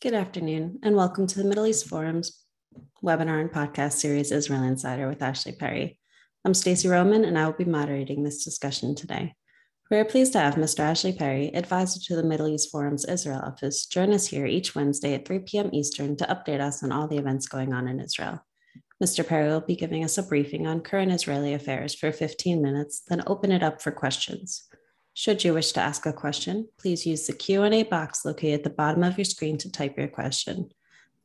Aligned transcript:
Good 0.00 0.14
afternoon, 0.14 0.78
and 0.84 0.94
welcome 0.94 1.26
to 1.26 1.42
the 1.42 1.48
Middle 1.48 1.66
East 1.66 1.88
Forum's 1.88 2.44
webinar 3.02 3.40
and 3.40 3.50
podcast 3.50 3.94
series 3.94 4.30
Israel 4.30 4.62
Insider 4.62 5.08
with 5.08 5.20
Ashley 5.20 5.50
Perry. 5.50 5.98
I'm 6.44 6.54
Stacey 6.54 6.86
Roman, 6.86 7.24
and 7.24 7.36
I 7.36 7.46
will 7.46 7.54
be 7.54 7.64
moderating 7.64 8.22
this 8.22 8.44
discussion 8.44 8.94
today. 8.94 9.34
We 9.90 9.96
are 9.96 10.04
pleased 10.04 10.34
to 10.34 10.38
have 10.38 10.54
Mr. 10.54 10.78
Ashley 10.78 11.14
Perry, 11.14 11.52
advisor 11.52 11.98
to 11.98 12.14
the 12.14 12.22
Middle 12.22 12.46
East 12.46 12.70
Forum's 12.70 13.06
Israel 13.06 13.40
office, 13.40 13.86
join 13.86 14.12
us 14.12 14.28
here 14.28 14.46
each 14.46 14.76
Wednesday 14.76 15.14
at 15.14 15.26
3 15.26 15.40
p.m. 15.40 15.70
Eastern 15.72 16.16
to 16.18 16.26
update 16.26 16.60
us 16.60 16.84
on 16.84 16.92
all 16.92 17.08
the 17.08 17.18
events 17.18 17.48
going 17.48 17.72
on 17.72 17.88
in 17.88 17.98
Israel. 17.98 18.40
Mr. 19.02 19.26
Perry 19.26 19.48
will 19.48 19.62
be 19.62 19.74
giving 19.74 20.04
us 20.04 20.16
a 20.16 20.22
briefing 20.22 20.68
on 20.68 20.80
current 20.80 21.10
Israeli 21.10 21.54
affairs 21.54 21.96
for 21.96 22.12
15 22.12 22.62
minutes, 22.62 23.02
then 23.08 23.24
open 23.26 23.50
it 23.50 23.64
up 23.64 23.82
for 23.82 23.90
questions. 23.90 24.67
Should 25.18 25.42
you 25.42 25.52
wish 25.52 25.72
to 25.72 25.80
ask 25.80 26.06
a 26.06 26.12
question, 26.12 26.68
please 26.78 27.04
use 27.04 27.26
the 27.26 27.32
Q&A 27.32 27.82
box 27.82 28.24
located 28.24 28.60
at 28.60 28.62
the 28.62 28.70
bottom 28.70 29.02
of 29.02 29.18
your 29.18 29.24
screen 29.24 29.58
to 29.58 29.68
type 29.68 29.98
your 29.98 30.06
question. 30.06 30.70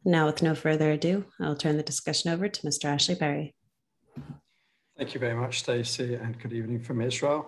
Now, 0.03 0.25
with 0.25 0.41
no 0.41 0.55
further 0.55 0.89
ado, 0.89 1.25
I'll 1.39 1.55
turn 1.55 1.77
the 1.77 1.83
discussion 1.83 2.31
over 2.31 2.49
to 2.49 2.61
Mr. 2.63 2.85
Ashley 2.85 3.13
Perry. 3.13 3.53
Thank 4.97 5.13
you 5.13 5.19
very 5.19 5.35
much, 5.35 5.59
Stacey, 5.59 6.16
and 6.16 6.39
good 6.39 6.53
evening 6.53 6.81
from 6.81 7.02
Israel. 7.02 7.47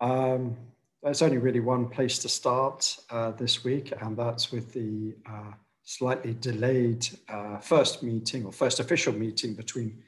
Um, 0.00 0.56
there's 1.02 1.20
only 1.20 1.38
really 1.38 1.58
one 1.58 1.88
place 1.88 2.16
to 2.20 2.28
start 2.28 2.98
uh, 3.10 3.32
this 3.32 3.64
week, 3.64 3.92
and 4.02 4.16
that's 4.16 4.52
with 4.52 4.72
the 4.72 5.16
uh, 5.28 5.50
slightly 5.82 6.34
delayed 6.34 7.08
uh, 7.28 7.58
first 7.58 8.04
meeting 8.04 8.46
or 8.46 8.52
first 8.52 8.78
official 8.78 9.12
meeting 9.12 9.54
between 9.54 10.00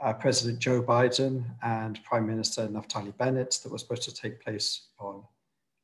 uh, 0.00 0.12
President 0.12 0.58
Joe 0.58 0.82
Biden 0.82 1.44
and 1.62 2.02
Prime 2.04 2.26
Minister 2.26 2.66
Naftali 2.68 3.16
Bennett 3.16 3.58
that 3.62 3.72
was 3.72 3.82
supposed 3.82 4.02
to 4.02 4.14
take 4.14 4.42
place 4.44 4.88
on 4.98 5.22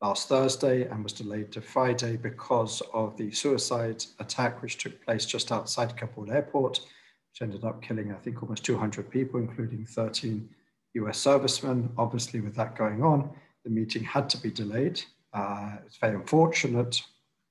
last 0.02 0.28
Thursday 0.28 0.88
and 0.88 1.02
was 1.02 1.12
delayed 1.12 1.52
to 1.52 1.60
Friday 1.60 2.16
because 2.16 2.82
of 2.92 3.16
the 3.16 3.30
suicide 3.30 4.04
attack 4.18 4.60
which 4.60 4.76
took 4.78 5.02
place 5.04 5.24
just 5.24 5.52
outside 5.52 5.96
Kabul 5.96 6.30
airport, 6.30 6.80
which 6.80 7.42
ended 7.42 7.64
up 7.64 7.80
killing, 7.80 8.12
I 8.12 8.16
think, 8.16 8.42
almost 8.42 8.64
200 8.64 9.08
people, 9.10 9.40
including 9.40 9.86
13 9.86 10.48
US 10.94 11.18
servicemen. 11.18 11.90
Obviously, 11.96 12.40
with 12.40 12.54
that 12.56 12.76
going 12.76 13.02
on, 13.02 13.30
the 13.64 13.70
meeting 13.70 14.02
had 14.02 14.28
to 14.30 14.38
be 14.38 14.50
delayed. 14.50 15.00
Uh, 15.32 15.76
it's 15.86 15.96
very 15.96 16.16
unfortunate. 16.16 17.00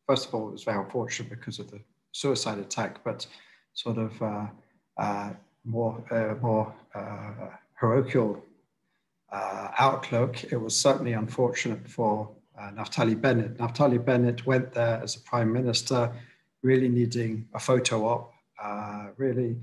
First 0.08 0.28
of 0.28 0.36
all, 0.36 0.50
it 0.50 0.52
was 0.52 0.64
very 0.64 0.78
unfortunate 0.78 1.30
because 1.30 1.58
of 1.58 1.72
the 1.72 1.80
suicide 2.12 2.60
attack, 2.60 3.04
but 3.04 3.26
sort 3.74 3.98
of 3.98 4.22
uh, 4.22 4.48
uh, 4.98 5.30
more, 5.64 6.04
uh, 6.12 6.36
more 6.42 6.74
uh, 6.94 7.50
parochial 7.78 8.44
uh, 9.32 9.70
outlook, 9.80 10.44
it 10.52 10.58
was 10.58 10.78
certainly 10.78 11.14
unfortunate 11.14 11.88
for 11.88 12.30
uh, 12.60 12.72
Naftali 12.72 13.20
Bennett. 13.20 13.58
Naftali 13.58 14.04
Bennett 14.04 14.46
went 14.46 14.74
there 14.74 15.00
as 15.02 15.16
a 15.16 15.22
prime 15.22 15.52
minister, 15.52 16.12
really 16.64 16.90
needing 16.90 17.48
a 17.54 17.60
photo 17.60 18.06
op, 18.06 18.34
uh, 18.62 19.08
really 19.18 19.58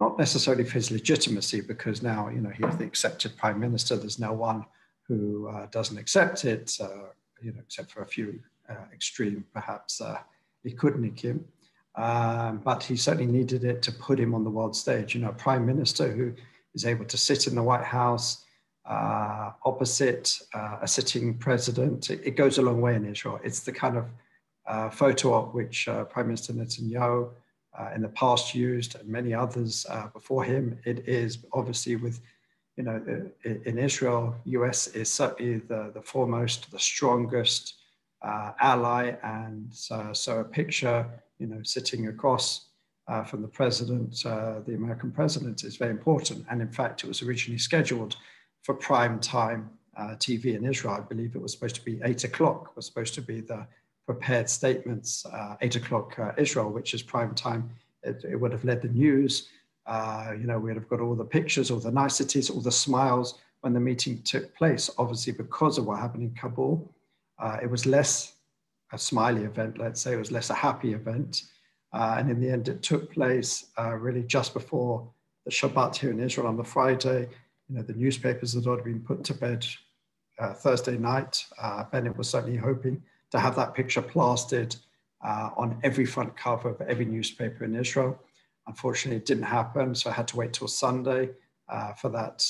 not 0.00 0.18
necessarily 0.18 0.64
for 0.64 0.74
his 0.74 0.90
legitimacy, 0.90 1.60
because 1.60 2.02
now, 2.02 2.28
you 2.28 2.40
know, 2.40 2.50
he's 2.50 2.76
the 2.76 2.84
accepted 2.84 3.36
prime 3.36 3.60
minister. 3.60 3.96
There's 3.96 4.18
no 4.18 4.32
one 4.32 4.66
who 5.06 5.48
uh, 5.48 5.66
doesn't 5.70 5.96
accept 5.96 6.44
it, 6.44 6.76
you 7.40 7.52
know, 7.52 7.60
except 7.60 7.92
for 7.92 8.02
a 8.02 8.06
few 8.06 8.40
extreme, 8.92 9.44
perhaps, 9.52 10.00
uh, 10.00 10.18
Likudnikim. 10.66 11.40
Um, 11.94 12.58
but 12.64 12.82
he 12.82 12.96
certainly 12.96 13.30
needed 13.30 13.64
it 13.64 13.82
to 13.82 13.92
put 13.92 14.18
him 14.18 14.34
on 14.34 14.44
the 14.44 14.50
world 14.50 14.74
stage. 14.74 15.14
You 15.14 15.20
know, 15.20 15.28
a 15.28 15.34
prime 15.34 15.66
minister 15.66 16.10
who 16.10 16.32
is 16.74 16.86
able 16.86 17.04
to 17.04 17.18
sit 17.18 17.46
in 17.46 17.54
the 17.54 17.62
White 17.62 17.84
House 17.84 18.44
uh, 18.84 19.52
opposite 19.64 20.40
uh, 20.54 20.78
a 20.82 20.88
sitting 20.88 21.38
president. 21.38 22.10
It, 22.10 22.20
it, 22.24 22.30
goes 22.32 22.58
a 22.58 22.62
long 22.62 22.80
way 22.80 22.96
in 22.96 23.06
Israel. 23.06 23.38
It's 23.44 23.60
the 23.60 23.72
kind 23.72 23.96
of 23.96 24.06
uh, 24.66 24.90
photo 24.90 25.34
op 25.34 25.54
which 25.54 25.86
uh, 25.86 26.04
Prime 26.04 26.26
Minister 26.26 26.52
Netanyahu 26.52 27.30
uh, 27.78 27.90
in 27.94 28.02
the 28.02 28.08
past 28.08 28.54
used 28.54 28.96
and 28.96 29.08
many 29.08 29.34
others 29.34 29.86
uh, 29.88 30.08
before 30.08 30.44
him. 30.44 30.78
It 30.84 31.08
is 31.08 31.38
obviously 31.52 31.96
with, 31.96 32.20
you 32.76 32.84
know, 32.84 33.30
in 33.44 33.78
Israel, 33.78 34.34
US 34.44 34.88
is 34.88 35.10
certainly 35.10 35.58
the, 35.58 35.90
the 35.94 36.02
foremost, 36.02 36.70
the 36.70 36.78
strongest 36.78 37.74
ally. 38.24 39.14
And 39.22 39.72
so 39.72 40.40
a 40.40 40.44
picture 40.44 41.06
you 41.42 41.48
know, 41.48 41.62
sitting 41.64 42.06
across 42.06 42.68
uh, 43.08 43.24
from 43.24 43.42
the 43.42 43.48
president, 43.48 44.24
uh, 44.24 44.60
the 44.64 44.74
American 44.74 45.10
president, 45.10 45.64
is 45.64 45.76
very 45.76 45.90
important. 45.90 46.46
And 46.48 46.62
in 46.62 46.70
fact, 46.70 47.02
it 47.02 47.08
was 47.08 47.20
originally 47.20 47.58
scheduled 47.58 48.14
for 48.62 48.74
prime 48.74 49.18
time 49.18 49.68
uh, 49.96 50.14
TV 50.26 50.54
in 50.54 50.64
Israel. 50.64 50.94
I 50.94 51.00
believe 51.00 51.34
it 51.34 51.42
was 51.42 51.52
supposed 51.52 51.74
to 51.74 51.84
be 51.84 52.00
eight 52.04 52.22
o'clock, 52.22 52.76
was 52.76 52.86
supposed 52.86 53.14
to 53.14 53.22
be 53.22 53.40
the 53.40 53.66
prepared 54.06 54.48
statements, 54.48 55.26
uh, 55.26 55.56
eight 55.62 55.74
o'clock 55.74 56.16
uh, 56.18 56.30
Israel, 56.38 56.70
which 56.70 56.94
is 56.94 57.02
prime 57.02 57.34
time. 57.34 57.68
It, 58.04 58.24
it 58.24 58.36
would 58.36 58.52
have 58.52 58.64
led 58.64 58.80
the 58.80 58.88
news. 58.88 59.48
Uh, 59.84 60.34
you 60.40 60.46
know, 60.46 60.60
we'd 60.60 60.76
have 60.76 60.88
got 60.88 61.00
all 61.00 61.16
the 61.16 61.24
pictures, 61.24 61.72
all 61.72 61.80
the 61.80 61.90
niceties, 61.90 62.50
all 62.50 62.60
the 62.60 62.70
smiles 62.70 63.40
when 63.62 63.72
the 63.72 63.80
meeting 63.80 64.22
took 64.22 64.54
place. 64.54 64.88
Obviously, 64.96 65.32
because 65.32 65.76
of 65.76 65.86
what 65.86 65.98
happened 65.98 66.22
in 66.22 66.34
Kabul, 66.34 66.88
it 67.60 67.68
was 67.68 67.84
less 67.84 68.34
a 68.92 68.98
smiley 68.98 69.44
event, 69.44 69.78
let's 69.78 70.00
say, 70.00 70.12
it 70.12 70.18
was 70.18 70.30
less 70.30 70.50
a 70.50 70.54
happy 70.54 70.92
event. 70.92 71.44
Uh, 71.92 72.16
and 72.18 72.30
in 72.30 72.40
the 72.40 72.50
end, 72.50 72.68
it 72.68 72.82
took 72.82 73.12
place 73.12 73.66
uh, 73.78 73.94
really 73.94 74.22
just 74.22 74.54
before 74.54 75.08
the 75.44 75.50
Shabbat 75.50 75.96
here 75.96 76.10
in 76.10 76.20
Israel 76.20 76.46
on 76.46 76.56
the 76.56 76.64
Friday. 76.64 77.28
You 77.68 77.76
know, 77.76 77.82
the 77.82 77.94
newspapers 77.94 78.54
had 78.54 78.66
already 78.66 78.92
been 78.92 79.00
put 79.00 79.24
to 79.24 79.34
bed 79.34 79.66
uh, 80.38 80.54
Thursday 80.54 80.96
night. 80.96 81.44
Uh, 81.60 81.84
Bennett 81.84 82.16
was 82.16 82.28
certainly 82.28 82.56
hoping 82.56 83.02
to 83.30 83.38
have 83.38 83.56
that 83.56 83.74
picture 83.74 84.02
plastered 84.02 84.76
uh, 85.24 85.50
on 85.56 85.78
every 85.82 86.04
front 86.04 86.36
cover 86.36 86.70
of 86.70 86.80
every 86.82 87.04
newspaper 87.04 87.64
in 87.64 87.74
Israel. 87.74 88.18
Unfortunately, 88.66 89.16
it 89.16 89.26
didn't 89.26 89.44
happen, 89.44 89.94
so 89.94 90.10
I 90.10 90.12
had 90.12 90.28
to 90.28 90.36
wait 90.36 90.52
till 90.52 90.68
Sunday 90.68 91.30
uh, 91.68 91.92
for 91.94 92.08
that. 92.10 92.46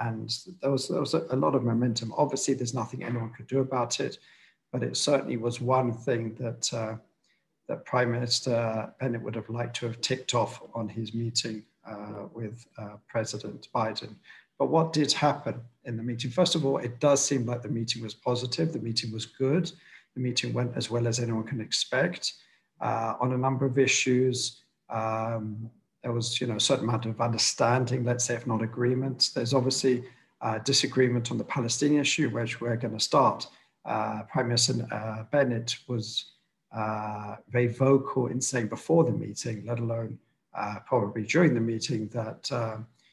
and 0.00 0.34
there 0.60 0.70
was, 0.70 0.88
there 0.88 1.00
was 1.00 1.14
a, 1.14 1.26
a 1.30 1.36
lot 1.36 1.54
of 1.54 1.64
momentum. 1.64 2.12
Obviously, 2.16 2.54
there's 2.54 2.74
nothing 2.74 3.02
anyone 3.02 3.32
could 3.32 3.46
do 3.46 3.60
about 3.60 4.00
it 4.00 4.18
but 4.72 4.82
it 4.82 4.96
certainly 4.96 5.36
was 5.36 5.60
one 5.60 5.92
thing 5.92 6.34
that, 6.40 6.72
uh, 6.72 6.94
that 7.68 7.84
Prime 7.84 8.10
Minister 8.10 8.92
Bennett 8.98 9.22
would 9.22 9.34
have 9.36 9.50
liked 9.50 9.76
to 9.76 9.86
have 9.86 10.00
ticked 10.00 10.34
off 10.34 10.62
on 10.74 10.88
his 10.88 11.14
meeting 11.14 11.62
uh, 11.86 12.26
with 12.32 12.66
uh, 12.78 12.96
President 13.06 13.68
Biden. 13.74 14.14
But 14.58 14.70
what 14.70 14.92
did 14.92 15.12
happen 15.12 15.60
in 15.84 15.96
the 15.96 16.02
meeting? 16.02 16.30
First 16.30 16.54
of 16.54 16.64
all, 16.64 16.78
it 16.78 17.00
does 17.00 17.22
seem 17.24 17.44
like 17.44 17.62
the 17.62 17.68
meeting 17.68 18.02
was 18.02 18.14
positive. 18.14 18.72
The 18.72 18.78
meeting 18.78 19.12
was 19.12 19.26
good. 19.26 19.70
The 20.14 20.20
meeting 20.20 20.52
went 20.52 20.76
as 20.76 20.90
well 20.90 21.06
as 21.06 21.20
anyone 21.20 21.44
can 21.44 21.60
expect 21.60 22.32
uh, 22.80 23.14
on 23.20 23.32
a 23.32 23.38
number 23.38 23.66
of 23.66 23.78
issues. 23.78 24.62
Um, 24.88 25.70
there 26.02 26.12
was, 26.12 26.40
you 26.40 26.46
know, 26.46 26.56
a 26.56 26.60
certain 26.60 26.84
amount 26.84 27.06
of 27.06 27.20
understanding, 27.20 28.04
let's 28.04 28.24
say, 28.24 28.34
if 28.34 28.46
not 28.46 28.62
agreement. 28.62 29.30
There's 29.34 29.54
obviously 29.54 30.04
uh, 30.40 30.58
disagreement 30.58 31.30
on 31.30 31.38
the 31.38 31.44
Palestinian 31.44 32.00
issue, 32.00 32.28
which 32.30 32.60
we're 32.60 32.76
going 32.76 32.94
to 32.94 33.00
start 33.00 33.46
Prime 33.84 34.48
Minister 34.48 34.86
uh, 34.92 35.24
Bennett 35.30 35.76
was 35.86 36.32
uh, 36.74 37.36
very 37.48 37.66
vocal 37.66 38.28
in 38.28 38.40
saying 38.40 38.68
before 38.68 39.04
the 39.04 39.12
meeting, 39.12 39.64
let 39.66 39.78
alone 39.78 40.18
uh, 40.54 40.76
probably 40.86 41.24
during 41.24 41.54
the 41.54 41.60
meeting, 41.60 42.08
that 42.08 42.48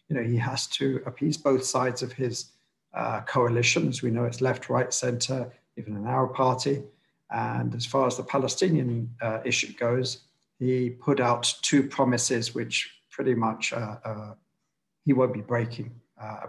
you 0.08 0.16
know 0.16 0.24
he 0.24 0.38
has 0.38 0.68
to 0.68 1.02
appease 1.06 1.38
both 1.38 1.64
sides 1.64 2.02
of 2.02 2.12
his 2.12 2.52
uh, 2.94 3.22
coalition. 3.22 3.88
As 3.88 4.02
we 4.02 4.12
know, 4.12 4.26
it's 4.26 4.42
left, 4.42 4.70
right, 4.70 4.94
centre, 4.94 5.52
even 5.78 5.96
an 5.96 6.08
Arab 6.08 6.34
party. 6.34 6.84
And 7.32 7.76
as 7.76 7.86
far 7.86 8.08
as 8.08 8.18
the 8.18 8.24
Palestinian 8.24 9.10
uh, 9.22 9.40
issue 9.46 9.74
goes, 9.74 10.22
he 10.58 10.90
put 10.90 11.20
out 11.20 11.54
two 11.62 11.84
promises, 11.84 12.56
which 12.56 12.92
pretty 13.12 13.36
much 13.36 13.74
he 15.06 15.14
won't 15.14 15.34
be 15.34 15.42
breaking. 15.42 15.92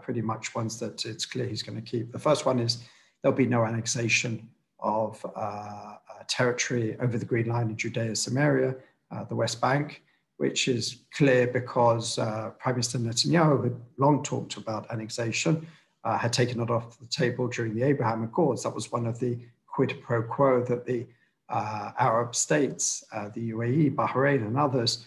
pretty 0.02 0.22
much 0.22 0.54
ones 0.54 0.78
that 0.78 1.04
it's 1.04 1.26
clear 1.26 1.46
he's 1.46 1.62
going 1.62 1.80
to 1.80 1.90
keep. 1.90 2.12
The 2.12 2.18
first 2.18 2.46
one 2.46 2.58
is 2.60 2.78
there'll 3.22 3.36
be 3.36 3.46
no 3.46 3.64
annexation 3.64 4.48
of 4.78 5.24
uh, 5.24 5.38
uh, 5.38 5.96
territory 6.26 6.96
over 7.00 7.18
the 7.18 7.24
Green 7.24 7.46
Line 7.46 7.70
in 7.70 7.76
Judea, 7.76 8.16
Samaria, 8.16 8.74
uh, 9.10 9.24
the 9.24 9.34
West 9.34 9.60
Bank, 9.60 10.02
which 10.38 10.68
is 10.68 11.02
clear 11.14 11.46
because 11.46 12.18
uh, 12.18 12.50
Prime 12.58 12.76
Minister 12.76 12.98
Netanyahu 12.98 13.64
had 13.64 13.76
long 13.98 14.22
talked 14.22 14.56
about 14.56 14.90
annexation, 14.90 15.66
had 16.04 16.32
taken 16.32 16.60
it 16.60 16.70
off 16.70 16.98
the 16.98 17.06
table 17.06 17.46
during 17.48 17.74
the 17.74 17.82
Abraham 17.82 18.24
Accords. 18.24 18.62
That 18.62 18.74
was 18.74 18.90
one 18.90 19.06
of 19.06 19.20
the 19.20 19.38
quid 19.66 20.00
pro 20.02 20.22
quo 20.22 20.64
that 20.64 20.86
the 20.86 21.06
Arab 21.50 22.34
states, 22.34 23.04
the 23.34 23.50
UAE, 23.50 23.94
Bahrain, 23.94 24.46
and 24.46 24.56
others 24.56 25.04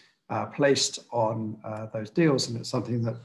placed 0.54 1.00
on 1.12 1.58
those 1.94 2.12
deals. 2.12 2.48
And 2.48 2.60
it's 2.60 2.70
something 2.70 3.02
that 3.02 3.16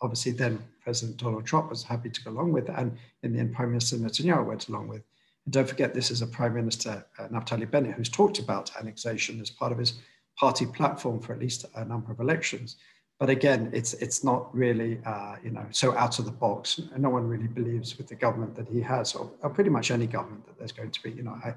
obviously 0.00 0.32
then 0.32 0.62
President 0.80 1.18
Donald 1.18 1.46
Trump 1.46 1.70
was 1.70 1.82
happy 1.82 2.10
to 2.10 2.24
go 2.24 2.30
along 2.30 2.52
with, 2.52 2.68
and 2.68 2.96
in 3.22 3.32
the 3.32 3.40
end, 3.40 3.54
Prime 3.54 3.70
Minister 3.70 3.96
Netanyahu 3.96 4.46
went 4.46 4.68
along 4.68 4.88
with. 4.88 5.02
And 5.44 5.52
don't 5.52 5.68
forget, 5.68 5.94
this 5.94 6.10
is 6.10 6.22
a 6.22 6.26
Prime 6.26 6.54
Minister, 6.54 7.04
uh, 7.18 7.28
Naftali 7.28 7.70
Bennett, 7.70 7.94
who's 7.94 8.08
talked 8.08 8.38
about 8.38 8.70
annexation 8.78 9.40
as 9.40 9.50
part 9.50 9.72
of 9.72 9.78
his 9.78 9.94
party 10.38 10.66
platform 10.66 11.20
for 11.20 11.32
at 11.32 11.40
least 11.40 11.64
a 11.74 11.84
number 11.84 12.12
of 12.12 12.20
elections. 12.20 12.76
But 13.18 13.30
again, 13.30 13.70
it's 13.72 13.94
it's 13.94 14.22
not 14.22 14.54
really 14.54 15.00
uh, 15.04 15.36
you 15.42 15.50
know 15.50 15.66
so 15.70 15.96
out 15.96 16.20
of 16.20 16.24
the 16.24 16.30
box. 16.30 16.80
No 16.96 17.10
one 17.10 17.26
really 17.26 17.48
believes 17.48 17.98
with 17.98 18.06
the 18.06 18.14
government 18.14 18.54
that 18.54 18.68
he 18.68 18.80
has, 18.82 19.14
or, 19.14 19.30
or 19.42 19.50
pretty 19.50 19.70
much 19.70 19.90
any 19.90 20.06
government 20.06 20.46
that 20.46 20.56
there's 20.56 20.70
going 20.70 20.92
to 20.92 21.02
be. 21.02 21.10
You 21.10 21.24
know, 21.24 21.36
I, 21.44 21.54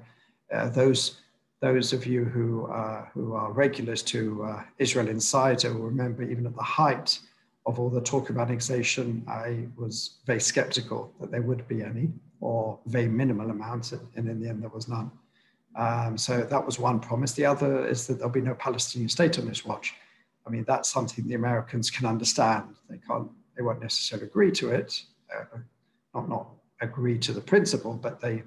uh, 0.52 0.68
those 0.70 1.20
those 1.62 1.92
of 1.92 2.04
you 2.04 2.24
who, 2.24 2.66
uh, 2.66 3.06
who 3.14 3.34
are 3.34 3.52
regulars 3.52 4.02
to 4.02 4.42
uh, 4.42 4.62
Israel 4.78 5.06
Insider 5.06 5.72
will 5.72 5.86
remember 5.86 6.24
even 6.24 6.44
at 6.44 6.56
the 6.56 6.62
height 6.62 7.20
of 7.66 7.78
all 7.78 7.90
the 7.90 8.00
talk 8.00 8.30
of 8.30 8.38
annexation, 8.38 9.24
I 9.28 9.66
was 9.76 10.18
very 10.26 10.40
skeptical 10.40 11.14
that 11.20 11.30
there 11.30 11.42
would 11.42 11.66
be 11.68 11.82
any 11.82 12.10
or 12.40 12.78
very 12.86 13.08
minimal 13.08 13.50
amounts, 13.50 13.92
and 13.92 14.28
in 14.28 14.40
the 14.40 14.48
end 14.48 14.62
there 14.62 14.70
was 14.70 14.88
none. 14.88 15.10
Um, 15.76 16.18
so 16.18 16.42
that 16.42 16.66
was 16.66 16.78
one 16.78 17.00
promise. 17.00 17.32
The 17.32 17.46
other 17.46 17.86
is 17.86 18.06
that 18.06 18.14
there'll 18.14 18.32
be 18.32 18.40
no 18.40 18.54
Palestinian 18.54 19.08
state 19.08 19.38
on 19.38 19.46
this 19.46 19.64
watch. 19.64 19.94
I 20.46 20.50
mean, 20.50 20.64
that's 20.66 20.90
something 20.90 21.26
the 21.26 21.34
Americans 21.34 21.90
can 21.90 22.04
understand. 22.04 22.74
They 22.90 22.98
can't, 23.08 23.30
they 23.56 23.62
won't 23.62 23.80
necessarily 23.80 24.26
agree 24.26 24.50
to 24.52 24.70
it, 24.70 25.00
uh, 25.34 25.58
not, 26.14 26.28
not 26.28 26.48
agree 26.80 27.18
to 27.20 27.32
the 27.32 27.40
principle, 27.40 27.94
but 27.94 28.20
they, 28.20 28.42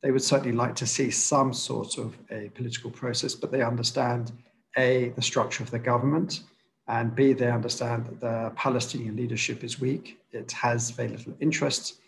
they 0.00 0.12
would 0.12 0.22
certainly 0.22 0.56
like 0.56 0.76
to 0.76 0.86
see 0.86 1.10
some 1.10 1.52
sort 1.52 1.98
of 1.98 2.16
a 2.30 2.50
political 2.50 2.90
process, 2.90 3.34
but 3.34 3.50
they 3.50 3.62
understand 3.62 4.32
A, 4.78 5.08
the 5.16 5.22
structure 5.22 5.64
of 5.64 5.70
the 5.72 5.78
government, 5.78 6.42
and 6.90 7.14
B, 7.14 7.32
they 7.32 7.48
understand 7.48 8.06
that 8.06 8.20
the 8.20 8.52
Palestinian 8.56 9.14
leadership 9.14 9.62
is 9.62 9.80
weak. 9.80 10.18
It 10.32 10.50
has 10.50 10.90
very 10.90 11.10
little 11.10 11.34
interest 11.38 12.00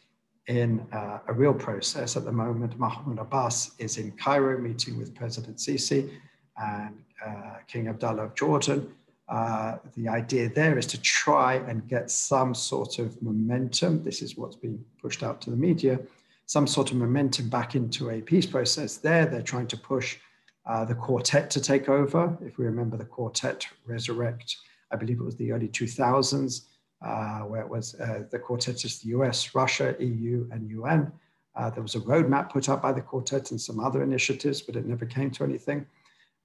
in 0.49 0.85
uh, 0.93 1.21
a 1.29 1.33
real 1.33 1.55
process. 1.55 2.17
At 2.17 2.25
the 2.25 2.33
moment, 2.33 2.77
Mahmoud 2.81 3.21
Abbas 3.21 3.73
is 3.79 3.99
in 3.99 4.11
Cairo 4.13 4.59
meeting 4.59 4.99
with 4.99 5.15
President 5.15 5.59
Sisi 5.59 6.11
and 6.57 6.97
uh, 7.25 7.59
King 7.69 7.87
Abdullah 7.87 8.25
of 8.25 8.35
Jordan. 8.35 8.93
Uh, 9.29 9.77
the 9.97 10.09
idea 10.09 10.49
there 10.49 10.77
is 10.77 10.87
to 10.87 11.01
try 11.01 11.55
and 11.55 11.87
get 11.87 12.11
some 12.11 12.53
sort 12.53 12.99
of 12.99 13.23
momentum. 13.23 14.03
This 14.03 14.21
is 14.21 14.37
what's 14.37 14.57
being 14.57 14.85
pushed 15.01 15.23
out 15.23 15.41
to 15.43 15.51
the 15.51 15.57
media, 15.57 16.01
some 16.47 16.67
sort 16.67 16.91
of 16.91 16.97
momentum 16.97 17.49
back 17.49 17.77
into 17.77 18.11
a 18.11 18.21
peace 18.21 18.47
process 18.47 18.97
there. 18.97 19.27
They're 19.27 19.43
trying 19.43 19.69
to 19.69 19.77
push 19.77 20.17
uh, 20.67 20.85
the 20.85 20.97
quartet 20.97 21.51
to 21.51 21.61
take 21.61 21.89
over. 21.89 22.37
If 22.45 22.59
we 22.59 22.65
remember 22.65 22.97
the 22.97 23.05
quartet 23.05 23.65
resurrect, 23.87 24.57
I 24.93 24.97
believe 24.97 25.21
it 25.21 25.25
was 25.25 25.37
the 25.37 25.53
early 25.53 25.69
2000s 25.69 26.63
uh, 27.05 27.41
where 27.41 27.63
it 27.63 27.69
was 27.69 27.95
uh, 27.97 28.25
the 28.31 28.39
quartet 28.39 28.85
is 28.85 29.01
the 29.01 29.09
US, 29.11 29.55
Russia, 29.55 29.97
EU, 29.99 30.49
and 30.53 30.71
UN. 30.71 31.11
Uh, 31.55 31.69
there 31.71 31.83
was 31.83 31.95
a 31.95 32.01
roadmap 32.01 32.51
put 32.51 32.69
up 32.69 32.81
by 32.81 32.93
the 32.93 33.01
quartet 33.01 33.51
and 33.51 33.61
some 33.61 33.81
other 33.81 34.03
initiatives, 34.03 34.63
but 34.63 34.77
it 34.77 34.87
never 34.87 35.05
came 35.05 35.31
to 35.33 35.45
anything. 35.45 35.87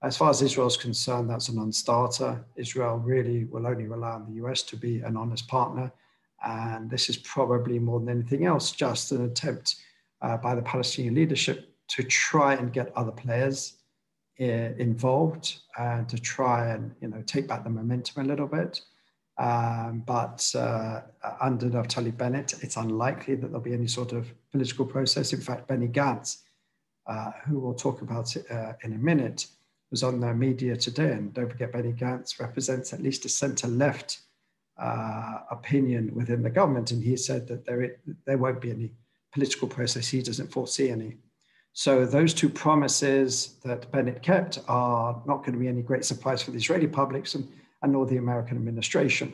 As 0.02 0.16
far 0.16 0.30
as 0.30 0.42
Israel 0.42 0.66
is 0.66 0.76
concerned, 0.76 1.28
that's 1.28 1.48
a 1.48 1.54
non-starter. 1.54 2.44
Israel 2.56 2.98
really 2.98 3.44
will 3.44 3.66
only 3.66 3.86
rely 3.86 4.10
on 4.12 4.26
the 4.26 4.44
US 4.44 4.62
to 4.64 4.76
be 4.76 5.00
an 5.00 5.16
honest 5.16 5.48
partner. 5.48 5.92
And 6.44 6.88
this 6.88 7.08
is 7.08 7.16
probably 7.16 7.78
more 7.78 7.98
than 7.98 8.08
anything 8.08 8.44
else, 8.44 8.70
just 8.70 9.10
an 9.12 9.24
attempt 9.24 9.76
uh, 10.22 10.36
by 10.36 10.54
the 10.54 10.62
Palestinian 10.62 11.14
leadership 11.14 11.74
to 11.88 12.02
try 12.04 12.54
and 12.54 12.72
get 12.72 12.96
other 12.96 13.10
players 13.10 13.77
involved 14.38 15.58
and 15.78 16.08
to 16.08 16.18
try 16.18 16.70
and 16.70 16.94
you 17.00 17.08
know 17.08 17.22
take 17.26 17.48
back 17.48 17.64
the 17.64 17.70
momentum 17.70 18.24
a 18.24 18.28
little 18.28 18.46
bit. 18.46 18.80
Um, 19.38 20.02
but 20.04 20.52
uh, 20.56 21.02
under 21.40 21.70
Naftali 21.70 22.16
Bennett, 22.16 22.54
it's 22.62 22.76
unlikely 22.76 23.36
that 23.36 23.48
there'll 23.48 23.60
be 23.60 23.72
any 23.72 23.86
sort 23.86 24.12
of 24.12 24.32
political 24.50 24.84
process. 24.84 25.32
In 25.32 25.40
fact, 25.40 25.68
Benny 25.68 25.86
Gantz, 25.86 26.38
uh, 27.06 27.30
who 27.46 27.60
we'll 27.60 27.74
talk 27.74 28.02
about 28.02 28.36
uh, 28.50 28.72
in 28.82 28.94
a 28.94 28.98
minute, 28.98 29.46
was 29.90 30.02
on 30.02 30.20
the 30.20 30.34
media 30.34 30.76
today. 30.76 31.12
And 31.12 31.32
don't 31.32 31.50
forget, 31.50 31.72
Benny 31.72 31.92
Gantz 31.92 32.40
represents 32.40 32.92
at 32.92 33.00
least 33.00 33.24
a 33.24 33.28
center 33.28 33.68
left 33.68 34.20
uh, 34.76 35.38
opinion 35.50 36.14
within 36.14 36.42
the 36.42 36.50
government. 36.50 36.90
And 36.90 37.02
he 37.02 37.16
said 37.16 37.46
that 37.48 37.64
there, 37.64 37.96
there 38.24 38.38
won't 38.38 38.60
be 38.60 38.70
any 38.70 38.90
political 39.32 39.68
process. 39.68 40.08
He 40.08 40.20
doesn't 40.20 40.52
foresee 40.52 40.90
any. 40.90 41.16
So 41.84 42.04
those 42.04 42.34
two 42.34 42.48
promises 42.48 43.54
that 43.64 43.90
Bennett 43.92 44.20
kept 44.20 44.58
are 44.66 45.22
not 45.26 45.38
going 45.38 45.52
to 45.52 45.58
be 45.58 45.68
any 45.68 45.82
great 45.82 46.04
surprise 46.04 46.42
for 46.42 46.50
the 46.50 46.58
Israeli 46.58 46.88
publics. 46.88 47.36
And 47.36 47.46
and 47.82 47.92
nor 47.92 48.06
the 48.06 48.16
American 48.16 48.56
administration. 48.56 49.32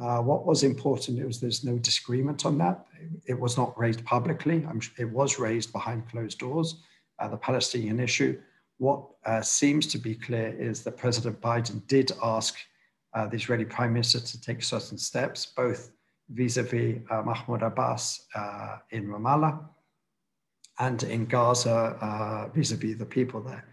Uh, 0.00 0.18
what 0.18 0.44
was 0.44 0.64
important 0.64 1.20
is 1.20 1.40
there's 1.40 1.62
no 1.62 1.78
disagreement 1.78 2.44
on 2.44 2.58
that. 2.58 2.86
It 3.26 3.38
was 3.38 3.56
not 3.56 3.78
raised 3.78 4.04
publicly. 4.04 4.66
it 4.98 5.10
was 5.10 5.38
raised 5.38 5.72
behind 5.72 6.08
closed 6.08 6.38
doors, 6.38 6.82
uh, 7.20 7.28
the 7.28 7.36
Palestinian 7.36 8.00
issue. 8.00 8.40
What 8.78 9.06
uh, 9.24 9.40
seems 9.40 9.86
to 9.88 9.98
be 9.98 10.16
clear 10.16 10.48
is 10.48 10.82
that 10.82 10.96
President 10.96 11.40
Biden 11.40 11.86
did 11.86 12.10
ask 12.22 12.56
uh, 13.14 13.28
the 13.28 13.36
Israeli 13.36 13.64
Prime 13.64 13.92
Minister 13.92 14.18
to 14.18 14.40
take 14.40 14.62
certain 14.62 14.98
steps, 14.98 15.46
both 15.46 15.92
vis-a-vis 16.30 16.98
uh, 17.10 17.22
Mahmoud 17.22 17.62
Abbas 17.62 18.26
uh, 18.34 18.78
in 18.90 19.06
Ramallah 19.06 19.60
and 20.78 21.02
in 21.04 21.26
Gaza 21.26 22.50
vis-a-vis 22.54 22.96
the 22.96 23.06
people 23.06 23.40
there. 23.40 23.64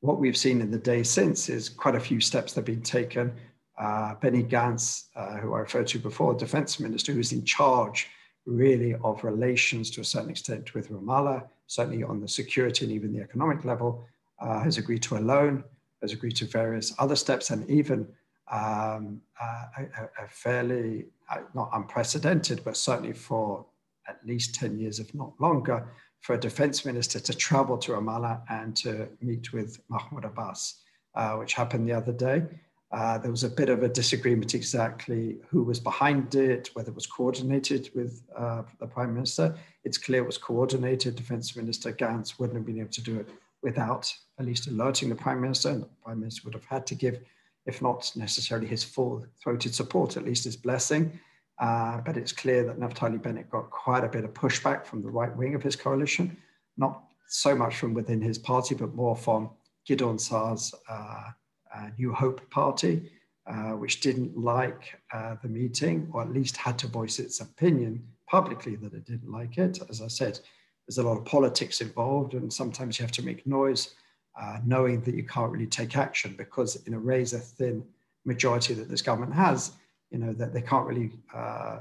What 0.00 0.18
we've 0.18 0.36
seen 0.36 0.60
in 0.60 0.70
the 0.70 0.78
days 0.78 1.10
since 1.10 1.48
is 1.48 1.68
quite 1.68 1.94
a 1.94 2.00
few 2.00 2.20
steps 2.20 2.52
that 2.52 2.60
have 2.60 2.66
been 2.66 2.82
taken 2.82 3.32
uh, 3.78 4.14
Benny 4.16 4.42
Gantz, 4.42 5.04
uh, 5.14 5.36
who 5.36 5.54
I 5.54 5.60
referred 5.60 5.86
to 5.88 5.98
before, 5.98 6.34
defense 6.34 6.80
minister, 6.80 7.12
who's 7.12 7.32
in 7.32 7.44
charge 7.44 8.08
really 8.44 8.94
of 9.04 9.22
relations 9.22 9.90
to 9.90 10.00
a 10.00 10.04
certain 10.04 10.30
extent 10.30 10.74
with 10.74 10.90
Ramallah, 10.90 11.46
certainly 11.66 12.02
on 12.02 12.20
the 12.20 12.28
security 12.28 12.84
and 12.84 12.92
even 12.92 13.12
the 13.12 13.22
economic 13.22 13.64
level, 13.64 14.04
uh, 14.40 14.60
has 14.60 14.78
agreed 14.78 15.02
to 15.02 15.16
a 15.16 15.20
loan, 15.20 15.62
has 16.02 16.12
agreed 16.12 16.36
to 16.36 16.46
various 16.46 16.94
other 16.98 17.14
steps, 17.14 17.50
and 17.50 17.68
even 17.70 18.06
um, 18.50 19.20
uh, 19.40 19.64
a, 19.78 20.24
a, 20.24 20.28
fairly, 20.28 21.06
uh, 21.30 21.38
not 21.54 21.70
unprecedented, 21.74 22.62
but 22.64 22.76
certainly 22.76 23.12
for 23.12 23.64
at 24.08 24.18
least 24.26 24.54
10 24.54 24.78
years, 24.78 24.98
if 24.98 25.14
not 25.14 25.32
longer, 25.38 25.86
for 26.20 26.34
a 26.34 26.38
defense 26.38 26.84
minister 26.84 27.20
to 27.20 27.34
travel 27.34 27.78
to 27.78 27.92
Ramallah 27.92 28.42
and 28.48 28.76
to 28.76 29.08
meet 29.20 29.52
with 29.52 29.80
Mahmoud 29.88 30.24
Abbas, 30.24 30.82
uh, 31.14 31.36
which 31.36 31.54
happened 31.54 31.88
the 31.88 31.92
other 31.92 32.12
day. 32.12 32.44
Uh, 32.90 33.18
there 33.18 33.30
was 33.30 33.44
a 33.44 33.50
bit 33.50 33.68
of 33.68 33.82
a 33.82 33.88
disagreement 33.88 34.54
exactly 34.54 35.36
who 35.48 35.62
was 35.62 35.78
behind 35.78 36.34
it, 36.34 36.70
whether 36.72 36.90
it 36.90 36.94
was 36.94 37.06
coordinated 37.06 37.90
with 37.94 38.22
uh, 38.34 38.62
the 38.80 38.86
Prime 38.86 39.12
Minister. 39.12 39.54
It's 39.84 39.98
clear 39.98 40.22
it 40.22 40.26
was 40.26 40.38
coordinated. 40.38 41.14
Defense 41.14 41.54
Minister 41.54 41.92
Gantz 41.92 42.38
wouldn't 42.38 42.56
have 42.56 42.66
been 42.66 42.80
able 42.80 42.90
to 42.90 43.02
do 43.02 43.20
it 43.20 43.28
without 43.62 44.12
at 44.38 44.46
least 44.46 44.68
alerting 44.68 45.10
the 45.10 45.14
Prime 45.14 45.40
Minister, 45.40 45.68
and 45.70 45.82
the 45.82 45.88
Prime 46.02 46.20
Minister 46.20 46.42
would 46.44 46.54
have 46.54 46.64
had 46.64 46.86
to 46.86 46.94
give, 46.94 47.20
if 47.66 47.82
not 47.82 48.10
necessarily 48.16 48.66
his 48.66 48.84
full 48.84 49.26
throated 49.42 49.74
support, 49.74 50.16
at 50.16 50.24
least 50.24 50.44
his 50.44 50.56
blessing. 50.56 51.18
Uh, 51.60 52.00
but 52.02 52.16
it's 52.16 52.32
clear 52.32 52.64
that 52.64 52.78
Naftali 52.78 53.20
Bennett 53.20 53.50
got 53.50 53.70
quite 53.70 54.04
a 54.04 54.08
bit 54.08 54.24
of 54.24 54.32
pushback 54.32 54.86
from 54.86 55.02
the 55.02 55.10
right 55.10 55.34
wing 55.36 55.54
of 55.54 55.62
his 55.62 55.74
coalition, 55.74 56.36
not 56.76 57.02
so 57.28 57.54
much 57.54 57.76
from 57.76 57.94
within 57.94 58.20
his 58.20 58.38
party, 58.38 58.74
but 58.74 58.94
more 58.94 59.16
from 59.16 59.50
Gideon 59.84 60.18
Saar's 60.18 60.74
uh, 60.88 61.30
uh, 61.74 61.88
New 61.98 62.12
Hope 62.12 62.48
Party, 62.50 63.10
uh, 63.46 63.72
which 63.72 64.00
didn't 64.00 64.36
like 64.36 65.00
uh, 65.12 65.36
the 65.42 65.48
meeting, 65.48 66.08
or 66.12 66.22
at 66.22 66.32
least 66.32 66.56
had 66.56 66.78
to 66.78 66.86
voice 66.86 67.18
its 67.18 67.40
opinion 67.40 68.06
publicly 68.28 68.76
that 68.76 68.94
it 68.94 69.04
didn't 69.06 69.30
like 69.30 69.58
it. 69.58 69.78
As 69.88 70.00
I 70.02 70.08
said, 70.08 70.38
there's 70.86 70.98
a 70.98 71.02
lot 71.02 71.18
of 71.18 71.24
politics 71.24 71.80
involved, 71.80 72.34
and 72.34 72.52
sometimes 72.52 72.98
you 72.98 73.04
have 73.04 73.12
to 73.12 73.24
make 73.24 73.46
noise, 73.46 73.94
uh, 74.40 74.58
knowing 74.64 75.00
that 75.02 75.14
you 75.14 75.24
can't 75.24 75.50
really 75.50 75.66
take 75.66 75.96
action 75.96 76.34
because 76.36 76.76
in 76.86 76.94
a 76.94 76.98
razor 76.98 77.38
thin 77.38 77.84
majority 78.24 78.74
that 78.74 78.88
this 78.88 79.02
government 79.02 79.34
has, 79.34 79.72
you 80.10 80.18
know 80.18 80.32
that 80.32 80.52
they 80.52 80.62
can't 80.62 80.86
really, 80.86 81.10
uh, 81.34 81.80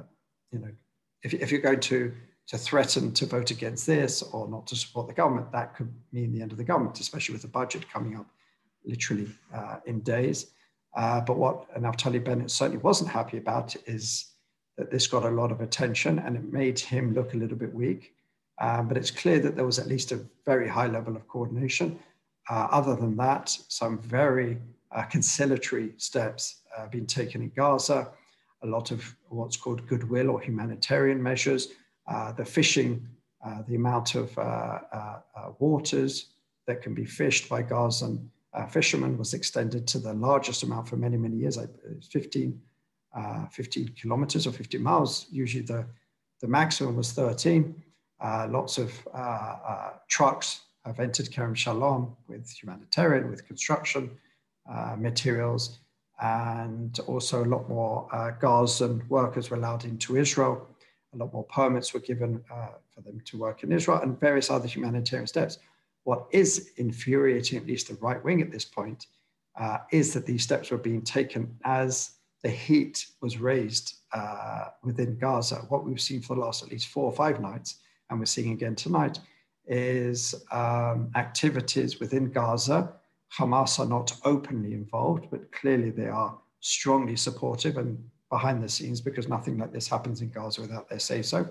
you 0.52 0.60
know, 0.60 0.72
if, 1.24 1.34
if 1.34 1.52
you're 1.52 1.62
going 1.62 1.80
to 1.82 2.14
to 2.48 2.58
threaten 2.58 3.12
to 3.14 3.26
vote 3.26 3.52
against 3.52 3.86
this 3.86 4.22
or 4.22 4.48
not 4.48 4.66
to 4.68 4.76
support 4.76 5.08
the 5.08 5.14
government, 5.14 5.52
that 5.52 5.76
could 5.76 5.94
mean 6.14 6.32
the 6.32 6.42
end 6.42 6.52
of 6.52 6.58
the 6.58 6.64
government, 6.64 7.00
especially 7.00 7.34
with 7.34 7.42
the 7.42 7.48
budget 7.48 7.90
coming 7.90 8.16
up 8.16 8.26
literally 8.86 9.28
uh, 9.54 9.78
in 9.86 10.00
days. 10.00 10.52
Uh, 10.96 11.20
but 11.20 11.38
what 11.38 11.70
Naftali 11.80 12.24
Bennett 12.24 12.50
certainly 12.50 12.82
wasn't 12.82 13.10
happy 13.10 13.38
about 13.38 13.76
is 13.86 14.32
that 14.78 14.90
this 14.90 15.08
got 15.08 15.26
a 15.26 15.30
lot 15.30 15.52
of 15.52 15.60
attention 15.60 16.20
and 16.20 16.36
it 16.38 16.54
made 16.54 16.80
him 16.80 17.14
look 17.14 17.34
a 17.34 17.38
little 17.38 17.58
bit 17.58 17.74
weak. 17.74 18.14
Um, 18.60 18.88
but 18.88 18.98
it's 18.98 19.12
clear 19.12 19.40
that 19.40 19.56
there 19.56 19.66
was 19.66 19.78
at 19.78 19.88
least 19.88 20.12
a 20.12 20.26
very 20.46 20.68
high 20.68 20.88
level 20.88 21.16
of 21.16 21.28
coordination. 21.28 22.00
Uh, 22.50 22.68
other 22.72 22.96
than 22.96 23.16
that, 23.18 23.50
some 23.68 24.00
very 24.00 24.58
uh, 24.92 25.04
conciliatory 25.04 25.94
steps 25.98 26.62
uh, 26.78 26.88
being 26.88 27.06
taken 27.06 27.42
in 27.42 27.52
Gaza, 27.56 28.10
a 28.64 28.68
lot 28.68 28.92
of 28.92 29.16
what's 29.30 29.58
called 29.58 29.88
goodwill 29.88 30.30
or 30.30 30.42
humanitarian 30.42 31.22
measures, 31.22 31.70
uh, 32.08 32.32
the 32.32 32.46
fishing, 32.46 33.08
uh, 33.46 33.62
the 33.68 33.76
amount 33.76 34.16
of 34.16 34.36
waters 35.60 36.28
that 36.66 36.82
can 36.82 36.94
be 36.94 37.06
fished 37.06 37.50
by 37.50 37.62
Gazan 37.62 38.30
uh, 38.54 38.66
fishermen 38.66 39.18
was 39.18 39.34
extended 39.34 39.88
to 39.88 40.00
the 40.00 40.14
largest 40.14 40.64
amount 40.64 40.88
for 40.88 40.98
many, 40.98 41.18
many 41.18 41.38
years, 41.38 41.60
15, 42.12 42.60
uh, 43.16 43.46
15 43.48 43.90
kilometers 43.90 44.48
or 44.48 44.52
50 44.52 44.78
miles. 44.80 45.28
Usually 45.32 45.64
the, 45.64 45.86
the 46.42 46.48
maximum 46.48 46.96
was 46.96 47.12
13. 47.12 47.76
Uh, 48.20 48.48
lots 48.50 48.78
of 48.78 48.92
uh, 49.14 49.18
uh, 49.18 49.90
trucks 50.08 50.62
have 50.86 51.00
entered 51.00 51.28
Kerem 51.28 51.56
Shalom 51.56 52.16
with 52.28 52.50
humanitarian, 52.50 53.30
with 53.30 53.46
construction 53.46 54.10
uh, 54.70 54.96
materials, 54.98 55.80
and 56.22 57.00
also 57.08 57.44
a 57.44 57.46
lot 57.46 57.70
more 57.70 58.08
Gazan 58.42 59.04
workers 59.10 59.50
were 59.50 59.58
allowed 59.58 59.86
into 59.86 60.18
Israel. 60.18 60.68
A 61.14 61.18
lot 61.18 61.32
more 61.34 61.46
permits 61.46 61.94
were 61.94 62.00
given 62.00 62.44
for 62.48 63.02
them 63.02 63.22
to 63.26 63.38
work 63.38 63.64
in 63.64 63.72
Israel 63.72 64.00
and 64.02 64.20
various 64.20 64.50
other 64.50 64.68
humanitarian 64.68 65.28
steps 65.28 65.60
what 66.08 66.26
is 66.32 66.72
infuriating, 66.78 67.60
at 67.60 67.68
least 67.68 67.90
the 67.90 67.96
right 67.96 68.24
wing 68.24 68.42
at 68.42 68.50
this 68.50 68.64
point, 68.64 69.08
uh, 69.60 69.80
is 69.92 70.14
that 70.14 70.26
these 70.26 70.42
steps 70.42 70.72
were 70.72 70.78
being 70.78 71.02
taken 71.02 71.54
as 71.66 72.12
the 72.44 72.50
heat 72.50 73.08
was 73.22 73.40
raised 73.40 73.96
uh, 74.14 74.68
within 74.86 75.18
Gaza. 75.18 75.56
What 75.68 75.84
we've 75.84 76.00
seen 76.00 76.22
for 76.22 76.36
the 76.36 76.40
last 76.40 76.64
at 76.64 76.72
least 76.72 76.88
four 76.88 77.04
or 77.04 77.12
five 77.12 77.42
nights, 77.42 77.80
and 78.10 78.20
we're 78.20 78.26
seeing 78.26 78.54
again 78.54 78.74
tonight, 78.74 79.20
is 79.66 80.34
um, 80.54 81.12
activities 81.16 82.00
within 82.00 82.32
Gaza. 82.32 82.94
Hamas 83.36 83.80
are 83.80 83.86
not 83.86 84.16
openly 84.24 84.74
involved, 84.74 85.28
but 85.30 85.52
clearly 85.52 85.90
they 85.90 86.08
are 86.08 86.38
strongly 86.60 87.16
supportive 87.16 87.78
and 87.78 87.98
behind 88.30 88.64
the 88.64 88.70
scenes 88.70 89.00
because 89.00 89.28
nothing 89.28 89.58
like 89.58 89.72
this 89.72 89.88
happens 89.88 90.22
in 90.22 90.30
Gaza 90.30 90.62
without 90.62 90.90
their 90.90 91.00
say 91.00 91.22
so. 91.22 91.48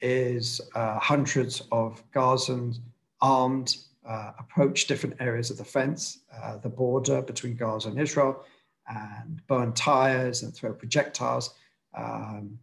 Is 0.00 0.60
uh, 0.74 0.98
hundreds 0.98 1.62
of 1.72 2.02
Gazans 2.12 2.78
armed 3.20 3.76
uh, 4.06 4.32
approach 4.38 4.86
different 4.86 5.16
areas 5.20 5.50
of 5.50 5.56
the 5.56 5.64
fence, 5.64 6.20
uh, 6.34 6.58
the 6.58 6.68
border 6.68 7.22
between 7.22 7.56
Gaza 7.56 7.88
and 7.88 7.98
Israel, 7.98 8.44
and 8.88 9.40
burn 9.46 9.72
tires 9.72 10.42
and 10.42 10.54
throw 10.54 10.72
projectiles. 10.72 11.54
Um, 11.96 12.58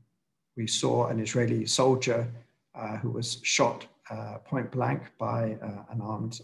we 0.55 0.67
saw 0.67 1.07
an 1.07 1.19
Israeli 1.19 1.65
soldier 1.65 2.31
uh, 2.75 2.97
who 2.97 3.09
was 3.09 3.39
shot 3.43 3.85
uh, 4.09 4.37
point 4.45 4.71
blank 4.71 5.01
by 5.17 5.57
uh, 5.61 5.91
an 5.91 6.01
armed 6.01 6.41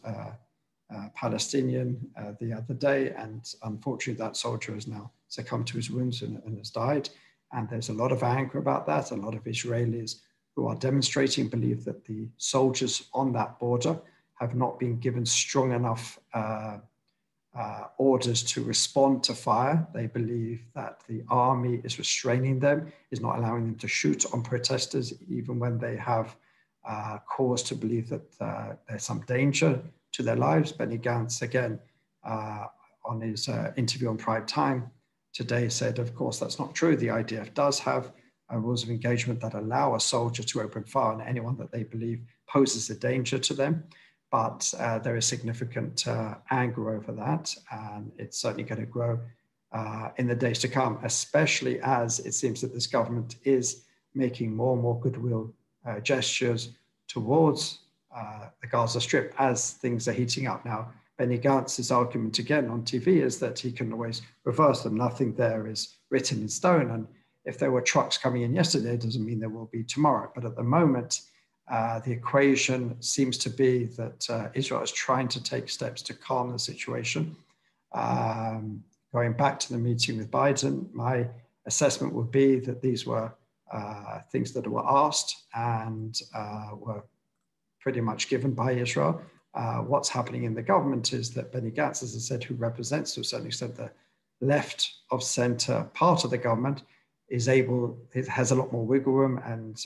Palestinian 1.16 2.00
the 2.40 2.54
other 2.54 2.74
day. 2.74 3.12
And 3.12 3.42
unfortunately, 3.64 4.24
that 4.24 4.38
soldier 4.38 4.74
has 4.74 4.88
now 4.88 5.12
succumbed 5.28 5.68
to 5.68 5.78
his 5.78 5.92
wounds 5.92 6.22
and, 6.22 6.42
and 6.46 6.58
has 6.58 6.70
died. 6.70 7.10
And 7.52 7.70
there's 7.70 7.90
a 7.90 7.94
lot 7.94 8.12
of 8.12 8.24
anger 8.24 8.58
about 8.58 8.86
that. 8.88 9.12
A 9.12 9.16
lot 9.16 9.36
of 9.36 9.44
Israelis 9.44 10.22
who 10.56 10.68
are 10.68 10.76
demonstrating 10.76 11.48
believe 11.48 11.86
that 11.86 12.06
the 12.06 12.28
soldiers 12.38 13.06
on 13.14 13.32
that 13.34 13.60
border 13.60 14.00
have 14.36 14.56
not 14.56 14.80
been 14.80 14.98
given 15.00 15.26
strong 15.26 15.72
enough 15.72 16.20
uh, 16.34 16.78
uh, 17.58 17.84
orders 17.98 18.44
to 18.44 18.64
respond 18.64 19.24
to 19.24 19.34
fire. 19.34 19.88
They 19.94 20.08
believe 20.08 20.62
that 20.76 21.02
the 21.08 21.24
army 21.30 21.82
is 21.84 21.98
restraining 21.98 22.60
them, 22.60 22.92
is 23.12 23.22
not 23.22 23.38
allowing 23.38 23.66
them 23.66 23.76
to 23.78 23.88
shoot 23.88 24.26
on 24.34 24.44
protesters, 24.44 25.14
even 25.30 25.60
when 25.60 25.78
they 25.78 25.96
have 25.98 26.36
uh, 26.88 27.18
cause 27.28 27.64
to 27.64 27.76
believe 27.76 28.10
that 28.10 28.36
uh, 28.40 28.74
there's 28.88 29.04
some 29.04 29.22
danger 29.22 29.82
to 30.14 30.24
their 30.24 30.36
lives. 30.36 30.72
Benny 30.72 30.98
Gantz, 30.98 31.42
again, 31.42 31.80
uh, 32.24 32.66
on 33.06 33.22
his 33.22 33.48
uh, 33.48 33.72
interview 33.78 34.10
on 34.10 34.18
Prime 34.18 34.46
Time 34.46 34.90
today, 35.34 35.70
said, 35.70 36.00
of 36.00 36.16
course, 36.16 36.40
that's 36.40 36.60
not 36.60 36.76
true. 36.76 36.96
The 36.96 37.08
IDF 37.08 37.54
does 37.54 37.80
have 37.80 38.12
rules 38.52 38.84
of 38.84 38.90
engagement 38.90 39.40
that 39.42 39.54
allow 39.54 39.96
a 39.96 40.00
soldier 40.00 40.42
to 40.42 40.62
open 40.62 40.84
fire 40.84 41.14
on 41.14 41.22
anyone 41.22 41.56
that 41.58 41.72
they 41.72 41.84
believe 41.84 42.22
poses 42.48 42.90
a 42.90 42.96
danger 42.96 43.38
to 43.38 43.54
them 43.54 43.84
but 44.32 44.72
uh, 44.78 45.00
there 45.00 45.16
is 45.16 45.26
significant 45.26 46.08
uh, 46.08 46.36
anger 46.52 46.92
over 46.92 47.12
that, 47.14 47.54
and 47.72 48.12
it's 48.18 48.40
certainly 48.40 48.64
going 48.64 48.82
to 48.82 48.86
grow 48.86 49.20
uh, 49.72 50.10
in 50.18 50.28
the 50.28 50.36
days 50.36 50.60
to 50.60 50.68
come, 50.68 51.00
especially 51.04 51.80
as 51.82 52.20
it 52.20 52.34
seems 52.34 52.62
that 52.62 52.74
this 52.74 52.88
government 52.88 53.36
is 53.44 53.86
making 54.14 54.56
more 54.56 54.74
and 54.74 54.82
more 54.82 55.00
goodwill 55.00 55.54
uh, 55.88 56.00
gestures 56.00 56.76
towards 57.08 57.80
uh, 58.16 58.48
the 58.62 58.68
Gaza 58.68 59.02
Strip 59.02 59.34
as 59.38 59.74
things 59.74 60.08
are 60.08 60.14
heating 60.14 60.48
up. 60.48 60.66
Now, 60.66 60.92
Benny 61.18 61.38
Gantz's 61.38 61.92
argument 61.92 62.40
again 62.40 62.70
on 62.70 62.84
TV 62.84 63.22
is 63.22 63.40
that 63.40 63.60
he 63.60 63.72
can 63.72 63.92
always 63.92 64.22
reverse 64.46 64.84
them. 64.84 64.96
Nothing 64.96 65.36
there 65.36 65.68
is 65.68 65.98
written 66.10 66.42
in 66.42 66.50
stone, 66.50 66.92
and 66.92 67.08
if 67.46 67.58
there 67.58 67.72
were 67.72 67.82
trucks 67.82 68.18
coming 68.18 68.44
in 68.44 68.54
yesterday, 68.54 68.94
it 68.94 69.02
doesn't 69.02 69.26
mean 69.26 69.40
there 69.40 69.50
will 69.50 69.70
be 69.72 69.84
tomorrow. 69.84 70.32
But 70.34 70.46
at 70.46 70.56
the 70.56 70.64
moment, 70.64 71.22
uh, 71.70 72.00
the 72.00 72.12
equation 72.12 73.00
seems 73.02 73.38
to 73.40 73.50
be 73.50 73.86
that 73.86 74.30
uh, 74.30 74.50
Israel 74.54 74.82
is 74.82 74.92
trying 74.92 75.28
to 75.28 75.44
take 75.44 75.70
steps 75.70 76.02
to 76.04 76.14
calm 76.14 76.52
the 76.52 76.60
situation. 76.60 77.36
Um, 77.92 78.84
going 79.14 79.34
back 79.34 79.60
to 79.60 79.74
the 79.74 79.80
meeting 79.80 80.18
with 80.18 80.32
Biden, 80.32 80.92
my 80.94 81.28
assessment 81.66 82.14
would 82.14 82.32
be 82.32 82.60
that 82.60 82.82
these 82.82 83.06
were 83.06 83.32
uh, 83.72 84.20
things 84.32 84.52
that 84.54 84.68
were 84.68 84.86
asked 84.86 85.44
and 85.54 86.20
uh, 86.34 86.70
were 86.74 87.04
pretty 87.80 88.02
much 88.02 88.30
given 88.30 88.54
by 88.54 88.72
Israel. 88.74 89.22
Uh, 89.54 89.78
what's 89.78 90.10
happening 90.10 90.44
in 90.44 90.54
the 90.54 90.62
government 90.62 91.14
is 91.14 91.32
that 91.32 91.52
Benny 91.52 91.72
Gantz, 91.72 92.04
as 92.04 92.16
I 92.16 92.20
said, 92.20 92.44
who 92.44 92.56
represents 92.56 93.14
to 93.16 93.22
a 93.22 93.24
certain 93.24 93.48
extent 93.48 93.76
the 93.76 93.92
left 94.42 94.94
of 95.12 95.24
center 95.24 95.90
part 95.94 96.24
of 96.24 96.30
the 96.30 96.38
government, 96.38 96.84
is 97.30 97.48
able, 97.48 97.98
it 98.14 98.28
has 98.28 98.52
a 98.52 98.56
lot 98.56 98.72
more 98.72 98.86
wiggle 98.86 99.14
room, 99.14 99.40
and 99.46 99.84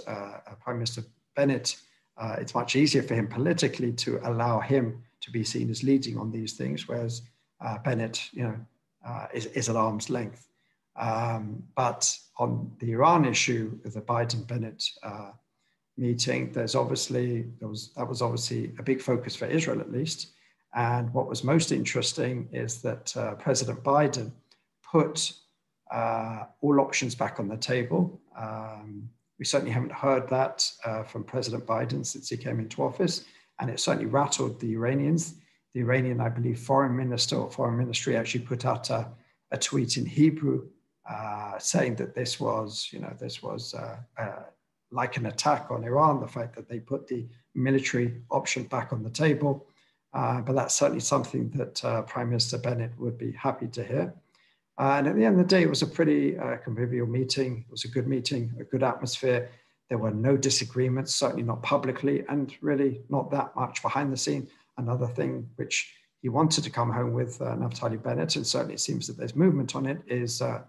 Prime 0.62 0.78
Minister 0.78 1.04
Bennett, 1.36 1.78
uh, 2.18 2.36
it's 2.40 2.56
much 2.56 2.76
easier 2.76 3.02
for 3.02 3.16
him 3.16 3.28
politically 3.28 3.92
to 3.92 4.20
allow 4.24 4.60
him 4.60 5.04
to 5.22 5.32
be 5.32 5.44
seen 5.44 5.70
as 5.70 5.84
leading 5.84 6.18
on 6.18 6.32
these 6.32 6.54
things, 6.54 6.88
whereas 6.88 7.22
uh, 7.62 7.78
Bennett, 7.80 8.30
you 8.34 8.44
know, 8.44 8.58
uh, 9.06 9.28
is, 9.34 9.48
is, 9.48 9.70
at 9.70 9.76
arm's 9.76 10.10
length. 10.10 10.48
Um, 10.96 11.64
but 11.76 12.18
on 12.38 12.72
the 12.80 12.92
Iran 12.92 13.26
issue, 13.26 13.78
the 13.84 14.02
Biden-Bennett 14.02 14.84
uh, 15.02 15.32
meeting, 15.98 16.52
there's 16.52 16.76
obviously 16.76 17.46
there 17.60 17.68
was 17.68 17.92
that 17.96 18.08
was 18.08 18.22
obviously 18.22 18.74
a 18.80 18.84
big 18.84 19.02
focus 19.02 19.36
for 19.36 19.46
Israel 19.46 19.80
at 19.80 19.92
least. 19.92 20.30
And 20.76 21.14
what 21.14 21.28
was 21.28 21.44
most 21.44 21.72
interesting 21.72 22.50
is 22.52 22.82
that 22.82 23.16
uh, 23.16 23.36
President 23.36 23.84
Biden 23.84 24.32
put 24.84 25.34
uh, 25.92 26.46
all 26.62 26.80
options 26.80 27.14
back 27.14 27.40
on 27.40 27.48
the 27.48 27.58
table. 27.58 28.20
Um, 28.38 29.08
we 29.38 29.46
certainly 29.46 29.72
haven't 29.72 29.92
heard 29.92 30.28
that 30.30 30.68
uh, 30.86 31.04
from 31.04 31.24
President 31.24 31.66
Biden 31.66 32.06
since 32.06 32.30
he 32.30 32.38
came 32.38 32.60
into 32.60 32.82
office, 32.82 33.26
and 33.60 33.70
it 33.70 33.80
certainly 33.80 34.08
rattled 34.08 34.60
the 34.60 34.74
Iranians. 34.74 35.36
The 35.74 35.82
Iranian, 35.82 36.22
I 36.22 36.30
believe, 36.30 36.60
foreign 36.60 36.96
minister 36.96 37.36
or 37.36 37.52
foreign 37.52 37.78
ministry 37.78 38.16
actually 38.16 38.46
put 38.46 38.66
out 38.66 38.90
a, 38.90 39.08
a 39.52 39.58
tweet 39.58 39.98
in 39.98 40.06
Hebrew 40.06 40.68
uh, 41.10 41.58
saying 41.60 41.96
that 41.96 42.16
this 42.16 42.40
was, 42.40 42.90
you 42.92 43.00
know, 43.00 43.14
this 43.20 43.44
was 43.44 43.74
uh, 43.74 43.98
uh 44.18 44.44
like 44.94 45.18
an 45.18 45.26
attack 45.26 45.68
on 45.72 45.84
Iran, 45.84 46.22
the 46.22 46.28
fact 46.28 46.56
that 46.56 46.70
they 46.70 46.80
put 46.80 47.08
the 47.08 47.28
military 47.56 48.22
option 48.30 48.64
back 48.64 48.94
on 48.94 49.04
the 49.04 49.10
table. 49.10 49.66
Uh, 50.14 50.42
but 50.42 50.54
that's 50.54 50.76
certainly 50.76 51.00
something 51.00 51.50
that 51.52 51.84
uh, 51.84 52.04
Prime 52.04 52.30
Minister 52.30 52.58
Bennett 52.60 52.92
would 53.00 53.18
be 53.18 53.32
happy 53.32 53.68
to 53.68 53.84
hear. 53.84 54.14
Uh, 54.80 54.96
and 54.98 55.08
at 55.08 55.16
the 55.16 55.26
end 55.26 55.40
of 55.40 55.48
the 55.48 55.56
day, 55.56 55.64
it 55.64 55.70
was 55.70 55.82
a 55.82 55.88
pretty 55.88 56.38
uh, 56.38 56.58
convivial 56.58 57.08
meeting. 57.08 57.66
It 57.68 57.72
was 57.72 57.86
a 57.86 57.88
good 57.88 58.08
meeting, 58.08 58.54
a 58.60 58.64
good 58.64 58.84
atmosphere. 58.84 59.50
There 59.90 59.98
were 59.98 60.12
no 60.12 60.38
disagreements, 60.38 61.16
certainly 61.16 61.44
not 61.44 61.62
publicly, 61.62 62.24
and 62.30 62.54
really 62.62 63.02
not 63.10 63.32
that 63.32 63.56
much 63.56 63.82
behind 63.82 64.12
the 64.14 64.18
scene. 64.18 64.48
Another 64.78 65.08
thing 65.08 65.48
which 65.56 65.94
he 66.22 66.30
wanted 66.30 66.64
to 66.64 66.70
come 66.70 66.92
home 66.92 67.14
with, 67.14 67.42
uh, 67.42 67.56
Naftali 67.56 68.02
Bennett, 68.02 68.36
and 68.36 68.48
certainly 68.48 68.76
it 68.76 68.80
seems 68.80 69.08
that 69.08 69.18
there's 69.18 69.36
movement 69.36 69.76
on 69.76 69.86
it, 69.86 70.02
is 70.08 70.42
uh, 70.42 70.62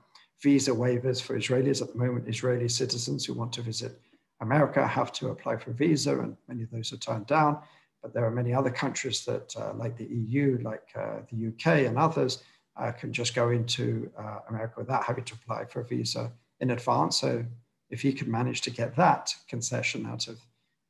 visa 0.43 0.71
waivers 0.71 1.23
for 1.23 1.39
Israelis. 1.39 1.81
At 1.81 1.93
the 1.93 1.99
moment, 1.99 2.29
Israeli 2.29 2.69
citizens 2.69 3.25
who 3.25 3.35
want 3.35 3.53
to 3.55 3.63
visit 3.63 4.01
America 4.41 4.87
have 4.87 5.13
to 5.13 5.29
apply 5.29 5.57
for 5.57 5.71
a 5.71 5.75
visa, 5.75 6.19
and 6.21 6.37
many 6.49 6.63
of 6.63 6.71
those 6.71 6.93
are 6.93 6.99
turned 6.99 7.27
down. 7.27 7.59
But 8.03 8.13
there 8.13 8.25
are 8.27 8.31
many 8.31 8.53
other 8.53 8.71
countries 8.71 9.25
that, 9.25 9.55
uh, 9.57 9.73
like 9.75 9.97
the 9.97 10.07
EU, 10.07 10.59
like 10.63 10.89
uh, 10.95 11.21
the 11.33 11.49
UK, 11.49 11.87
and 11.87 11.99
others, 11.99 12.43
uh, 12.77 12.93
can 12.93 13.13
just 13.13 13.35
go 13.35 13.51
into 13.51 14.11
uh, 14.19 14.41
America 14.49 14.75
without 14.79 15.05
having 15.05 15.25
to 15.25 15.35
apply 15.35 15.65
for 15.65 15.81
a 15.81 15.85
visa 15.87 16.33
in 16.61 16.71
advance. 16.71 17.17
So 17.19 17.45
if 17.91 18.03
he 18.03 18.13
could 18.13 18.29
manage 18.29 18.61
to 18.63 18.71
get 18.71 18.97
that 18.97 19.35
concession 19.49 20.07
out 20.07 20.29
of 20.29 20.39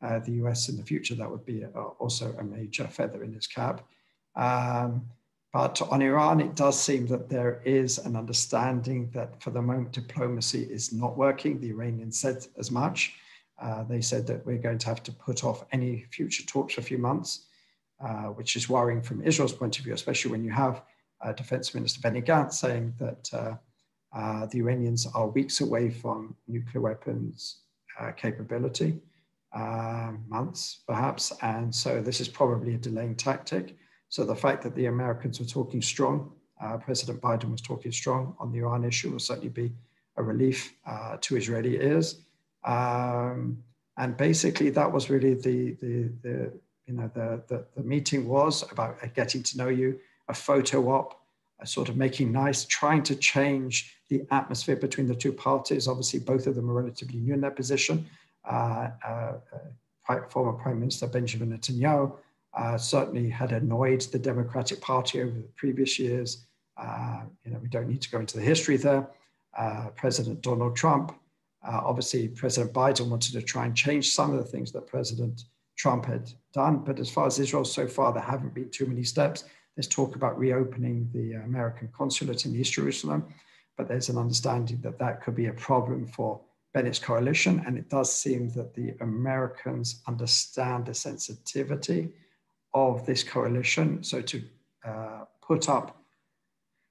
uh, 0.02 0.18
the 0.20 0.32
US 0.44 0.68
in 0.68 0.76
the 0.76 0.82
future, 0.82 1.14
that 1.14 1.30
would 1.30 1.44
be 1.44 1.62
a, 1.62 1.68
also 1.68 2.34
a 2.38 2.42
major 2.42 2.86
feather 2.88 3.22
in 3.22 3.32
his 3.32 3.46
cap. 3.46 3.86
Um, 4.34 5.06
but 5.52 5.80
on 5.82 6.02
Iran, 6.02 6.40
it 6.40 6.56
does 6.56 6.80
seem 6.80 7.06
that 7.06 7.28
there 7.28 7.62
is 7.64 7.98
an 7.98 8.16
understanding 8.16 9.10
that 9.14 9.40
for 9.40 9.50
the 9.50 9.62
moment 9.62 9.92
diplomacy 9.92 10.64
is 10.64 10.92
not 10.92 11.16
working. 11.16 11.60
The 11.60 11.70
Iranians 11.70 12.18
said 12.18 12.44
as 12.58 12.72
much. 12.72 13.14
Uh, 13.60 13.84
they 13.84 14.00
said 14.00 14.26
that 14.26 14.44
we're 14.44 14.58
going 14.58 14.78
to 14.78 14.86
have 14.88 15.02
to 15.02 15.12
put 15.12 15.44
off 15.44 15.64
any 15.72 16.04
future 16.10 16.44
talks 16.44 16.74
for 16.74 16.80
a 16.80 16.84
few 16.84 16.98
months, 16.98 17.46
uh, 18.04 18.24
which 18.24 18.56
is 18.56 18.68
worrying 18.68 19.00
from 19.00 19.22
Israel's 19.22 19.52
point 19.52 19.78
of 19.78 19.84
view, 19.84 19.94
especially 19.94 20.30
when 20.30 20.44
you 20.44 20.50
have 20.50 20.82
uh, 21.24 21.32
Defense 21.32 21.74
Minister 21.74 22.00
Benny 22.00 22.20
Gantz 22.20 22.54
saying 22.54 22.94
that 22.98 23.30
uh, 23.32 23.54
uh, 24.12 24.46
the 24.46 24.58
Iranians 24.58 25.06
are 25.14 25.28
weeks 25.28 25.60
away 25.60 25.90
from 25.90 26.36
nuclear 26.48 26.82
weapons 26.82 27.60
capability, 28.16 29.00
months 30.28 30.80
perhaps, 30.88 31.32
and 31.42 31.72
so 31.72 32.02
this 32.02 32.20
is 32.20 32.28
probably 32.28 32.74
a 32.74 32.78
delaying 32.78 33.14
tactic. 33.14 33.76
So 34.08 34.24
the 34.24 34.34
fact 34.34 34.62
that 34.64 34.74
the 34.74 34.86
Americans 34.86 35.38
were 35.38 35.46
talking 35.46 35.80
strong, 35.80 36.32
President 36.80 37.20
Biden 37.20 37.52
was 37.52 37.60
talking 37.60 37.92
strong 37.92 38.34
on 38.40 38.50
the 38.50 38.58
Iran 38.58 38.82
issue 38.82 39.12
will 39.12 39.20
certainly 39.20 39.48
be 39.48 39.72
a 40.16 40.24
relief 40.24 40.74
to 41.20 41.36
Israeli 41.36 41.76
ears. 41.76 42.24
Um, 42.64 43.58
and 43.96 44.16
basically 44.16 44.70
that 44.70 44.90
was 44.90 45.10
really 45.10 45.34
the, 45.34 45.76
the, 45.80 46.10
the 46.22 46.52
you 46.86 46.94
know, 46.94 47.10
the, 47.14 47.42
the, 47.48 47.64
the 47.76 47.82
meeting 47.82 48.28
was 48.28 48.70
about 48.70 48.96
getting 49.14 49.42
to 49.42 49.58
know 49.58 49.68
you, 49.68 49.98
a 50.28 50.34
photo 50.34 50.88
op, 50.90 51.20
a 51.60 51.66
sort 51.66 51.88
of 51.88 51.96
making 51.96 52.32
nice, 52.32 52.64
trying 52.64 53.02
to 53.04 53.14
change 53.14 53.96
the 54.08 54.26
atmosphere 54.30 54.76
between 54.76 55.06
the 55.06 55.14
two 55.14 55.32
parties. 55.32 55.88
Obviously, 55.88 56.20
both 56.20 56.46
of 56.46 56.54
them 56.54 56.70
are 56.70 56.74
relatively 56.74 57.18
new 57.18 57.34
in 57.34 57.40
their 57.40 57.50
position. 57.50 58.06
Uh, 58.44 58.90
uh, 59.06 59.32
uh, 60.08 60.20
former 60.28 60.52
Prime 60.52 60.80
Minister 60.80 61.06
Benjamin 61.06 61.56
Netanyahu 61.56 62.12
uh, 62.56 62.76
certainly 62.76 63.28
had 63.28 63.52
annoyed 63.52 64.02
the 64.12 64.18
Democratic 64.18 64.80
Party 64.80 65.22
over 65.22 65.30
the 65.30 65.48
previous 65.56 65.98
years. 65.98 66.44
Uh, 66.76 67.22
you 67.44 67.52
know, 67.52 67.58
we 67.58 67.68
don't 67.68 67.88
need 67.88 68.02
to 68.02 68.10
go 68.10 68.20
into 68.20 68.36
the 68.36 68.44
history 68.44 68.76
there. 68.76 69.06
Uh, 69.56 69.88
President 69.96 70.42
Donald 70.42 70.76
Trump, 70.76 71.16
uh, 71.66 71.80
obviously 71.84 72.28
President 72.28 72.72
Biden 72.72 73.08
wanted 73.08 73.32
to 73.32 73.42
try 73.42 73.64
and 73.64 73.74
change 73.74 74.12
some 74.12 74.30
of 74.32 74.38
the 74.38 74.50
things 74.50 74.72
that 74.72 74.86
President 74.86 75.44
Trump 75.76 76.06
had 76.06 76.30
done. 76.52 76.78
But 76.78 77.00
as 77.00 77.10
far 77.10 77.26
as 77.26 77.38
Israel 77.38 77.64
so 77.64 77.86
far, 77.86 78.12
there 78.12 78.22
haven't 78.22 78.54
been 78.54 78.70
too 78.70 78.86
many 78.86 79.04
steps. 79.04 79.44
There's 79.74 79.88
talk 79.88 80.14
about 80.14 80.38
reopening 80.38 81.08
the 81.12 81.34
American 81.44 81.88
consulate 81.92 82.46
in 82.46 82.54
East 82.54 82.74
Jerusalem, 82.74 83.24
but 83.76 83.88
there's 83.88 84.08
an 84.08 84.18
understanding 84.18 84.80
that 84.82 84.98
that 84.98 85.22
could 85.22 85.34
be 85.34 85.46
a 85.46 85.52
problem 85.52 86.06
for 86.06 86.40
Bennett's 86.72 86.98
coalition. 86.98 87.62
And 87.66 87.76
it 87.76 87.88
does 87.88 88.12
seem 88.12 88.50
that 88.50 88.74
the 88.74 88.94
Americans 89.00 90.02
understand 90.06 90.86
the 90.86 90.94
sensitivity 90.94 92.10
of 92.72 93.04
this 93.06 93.24
coalition. 93.24 94.02
So 94.04 94.20
to 94.20 94.42
uh, 94.84 95.24
put 95.42 95.68
up, 95.68 96.02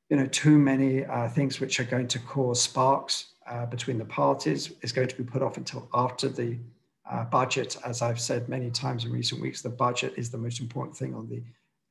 you 0.09 0.17
know, 0.17 0.25
too 0.27 0.57
many 0.57 1.05
uh, 1.05 1.29
things 1.29 1.59
which 1.59 1.79
are 1.79 1.85
going 1.85 2.07
to 2.09 2.19
cause 2.19 2.61
sparks 2.61 3.32
uh, 3.47 3.65
between 3.65 3.97
the 3.97 4.05
parties 4.05 4.73
is 4.81 4.91
going 4.91 5.07
to 5.07 5.15
be 5.15 5.23
put 5.23 5.41
off 5.41 5.57
until 5.57 5.89
after 5.93 6.29
the 6.29 6.57
uh, 7.09 7.25
budget. 7.25 7.77
As 7.85 8.01
I've 8.01 8.19
said 8.19 8.47
many 8.47 8.71
times 8.71 9.05
in 9.05 9.11
recent 9.11 9.41
weeks, 9.41 9.61
the 9.61 9.69
budget 9.69 10.13
is 10.17 10.29
the 10.29 10.37
most 10.37 10.59
important 10.59 10.95
thing 10.95 11.13
on 11.13 11.27
the 11.27 11.43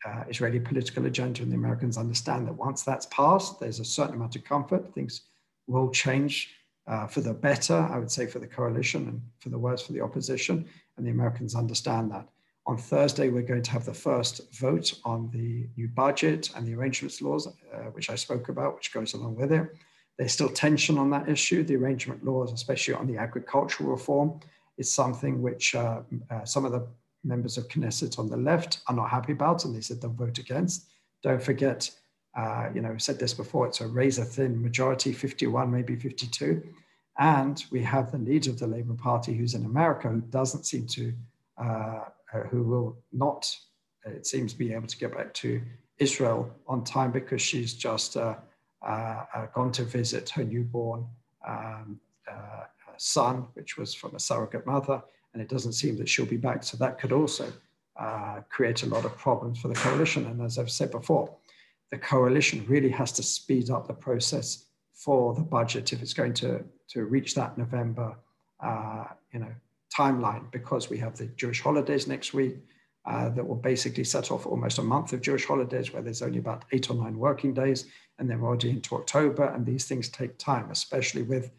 uh, 0.08 0.24
Israeli 0.28 0.58
political 0.58 1.06
agenda, 1.06 1.42
and 1.42 1.52
the 1.52 1.56
Americans 1.56 1.96
understand 1.96 2.46
that 2.46 2.54
once 2.54 2.82
that's 2.82 3.06
passed, 3.06 3.60
there's 3.60 3.80
a 3.80 3.84
certain 3.84 4.16
amount 4.16 4.36
of 4.36 4.44
comfort. 4.44 4.92
Things 4.94 5.22
will 5.66 5.90
change 5.90 6.54
uh, 6.86 7.06
for 7.06 7.20
the 7.20 7.32
better, 7.32 7.76
I 7.76 7.98
would 7.98 8.10
say, 8.10 8.26
for 8.26 8.40
the 8.40 8.46
coalition 8.46 9.08
and 9.08 9.20
for 9.38 9.50
the 9.50 9.58
worse 9.58 9.86
for 9.86 9.92
the 9.92 10.00
opposition, 10.00 10.66
and 10.96 11.06
the 11.06 11.10
Americans 11.10 11.54
understand 11.54 12.10
that. 12.10 12.26
On 12.66 12.76
Thursday, 12.76 13.28
we're 13.28 13.42
going 13.42 13.62
to 13.62 13.70
have 13.72 13.84
the 13.84 13.94
first 13.94 14.52
vote 14.54 14.94
on 15.04 15.30
the 15.32 15.68
new 15.76 15.88
budget 15.88 16.50
and 16.54 16.66
the 16.66 16.74
arrangements 16.74 17.20
laws, 17.20 17.46
uh, 17.46 17.76
which 17.90 18.08
I 18.08 18.14
spoke 18.14 18.48
about, 18.48 18.76
which 18.76 18.92
goes 18.92 19.14
along 19.14 19.36
with 19.36 19.52
it. 19.52 19.76
There's 20.22 20.34
still 20.34 20.50
tension 20.50 20.98
on 20.98 21.10
that 21.10 21.28
issue. 21.28 21.64
The 21.64 21.74
arrangement 21.74 22.24
laws, 22.24 22.52
especially 22.52 22.94
on 22.94 23.08
the 23.08 23.16
agricultural 23.16 23.90
reform, 23.90 24.38
is 24.78 24.88
something 24.88 25.42
which 25.42 25.74
uh, 25.74 26.02
uh, 26.30 26.44
some 26.44 26.64
of 26.64 26.70
the 26.70 26.86
members 27.24 27.58
of 27.58 27.66
Knesset 27.66 28.20
on 28.20 28.28
the 28.28 28.36
left 28.36 28.82
are 28.86 28.94
not 28.94 29.10
happy 29.10 29.32
about, 29.32 29.64
and 29.64 29.74
they 29.74 29.80
said 29.80 30.00
they'll 30.00 30.12
vote 30.12 30.38
against. 30.38 30.86
Don't 31.24 31.42
forget, 31.42 31.90
uh, 32.38 32.68
you 32.72 32.80
know, 32.80 32.96
said 32.98 33.18
this 33.18 33.34
before, 33.34 33.66
it's 33.66 33.80
a 33.80 33.88
razor 33.88 34.22
thin 34.22 34.62
majority, 34.62 35.12
51, 35.12 35.68
maybe 35.68 35.96
52. 35.96 36.62
And 37.18 37.64
we 37.72 37.82
have 37.82 38.12
the 38.12 38.18
leader 38.18 38.50
of 38.50 38.60
the 38.60 38.68
Labour 38.68 38.94
Party 38.94 39.34
who's 39.34 39.54
in 39.54 39.64
America 39.64 40.08
who 40.08 40.20
doesn't 40.20 40.66
seem 40.66 40.86
to 40.86 41.12
uh, 41.60 41.64
uh, 42.32 42.42
who 42.48 42.62
will 42.62 42.96
not, 43.12 43.52
it 44.04 44.24
seems, 44.24 44.54
be 44.54 44.72
able 44.72 44.86
to 44.86 44.98
get 44.98 45.16
back 45.16 45.34
to 45.34 45.60
Israel 45.98 46.48
on 46.68 46.84
time 46.84 47.10
because 47.10 47.42
she's 47.42 47.74
just 47.74 48.16
uh, 48.16 48.36
gone 49.54 49.72
to 49.72 49.84
visit 49.84 50.28
her 50.30 50.44
newborn 50.44 51.06
um, 51.46 52.00
uh, 52.30 52.64
son, 52.96 53.46
which 53.54 53.76
was 53.76 53.94
from 53.94 54.14
a 54.14 54.20
surrogate 54.20 54.66
mother, 54.66 55.02
and 55.32 55.42
it 55.42 55.48
doesn't 55.48 55.72
seem 55.72 55.96
that 55.96 56.08
she'll 56.08 56.26
be 56.26 56.36
back. 56.36 56.62
So 56.62 56.76
that 56.78 56.98
could 56.98 57.12
also 57.12 57.52
create 58.48 58.82
a 58.82 58.86
lot 58.86 59.04
of 59.04 59.16
problems 59.16 59.60
for 59.60 59.68
the 59.68 59.74
coalition. 59.74 60.26
And 60.26 60.40
as 60.42 60.58
I've 60.58 60.70
said 60.70 60.90
before, 60.90 61.34
the 61.90 61.98
coalition 61.98 62.64
really 62.66 62.88
has 62.90 63.12
to 63.12 63.22
speed 63.22 63.70
up 63.70 63.86
the 63.86 63.92
process 63.94 64.66
for 64.94 65.34
the 65.34 65.42
budget 65.42 65.92
if 65.92 66.00
it's 66.00 66.14
going 66.14 66.32
to, 66.34 66.64
to 66.88 67.04
reach 67.04 67.34
that 67.34 67.58
November, 67.58 68.16
uh, 68.60 69.04
you 69.32 69.40
know, 69.40 69.52
timeline 69.94 70.50
because 70.52 70.88
we 70.88 70.96
have 70.96 71.16
the 71.16 71.26
Jewish 71.36 71.60
holidays 71.60 72.06
next 72.06 72.32
week 72.32 72.56
uh, 73.04 73.28
that 73.30 73.46
will 73.46 73.56
basically 73.56 74.04
set 74.04 74.30
off 74.30 74.46
almost 74.46 74.78
a 74.78 74.82
month 74.82 75.12
of 75.12 75.20
Jewish 75.20 75.46
holidays 75.46 75.92
where 75.92 76.02
there's 76.02 76.22
only 76.22 76.38
about 76.38 76.64
eight 76.72 76.88
or 76.88 76.94
nine 76.94 77.18
working 77.18 77.52
days 77.52 77.86
and 78.18 78.30
then 78.30 78.40
we're 78.40 78.48
already 78.48 78.70
into 78.70 78.94
October 78.94 79.46
and 79.46 79.66
these 79.66 79.86
things 79.86 80.08
take 80.08 80.38
time, 80.38 80.70
especially 80.70 81.22
with 81.22 81.50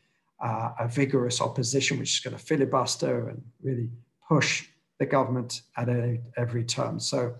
uh, 0.42 0.72
a 0.80 0.88
vigorous 0.88 1.42
opposition 1.42 2.00
which 2.00 2.14
is 2.14 2.20
going 2.20 2.36
to 2.36 2.42
filibuster 2.42 3.30
and 3.30 3.42
really 3.62 3.90
push 4.28 4.68
the 5.00 5.06
government 5.06 5.64
at 5.76 5.90
a, 5.90 6.20
every 6.38 6.64
turn. 6.64 7.00
So 7.00 7.36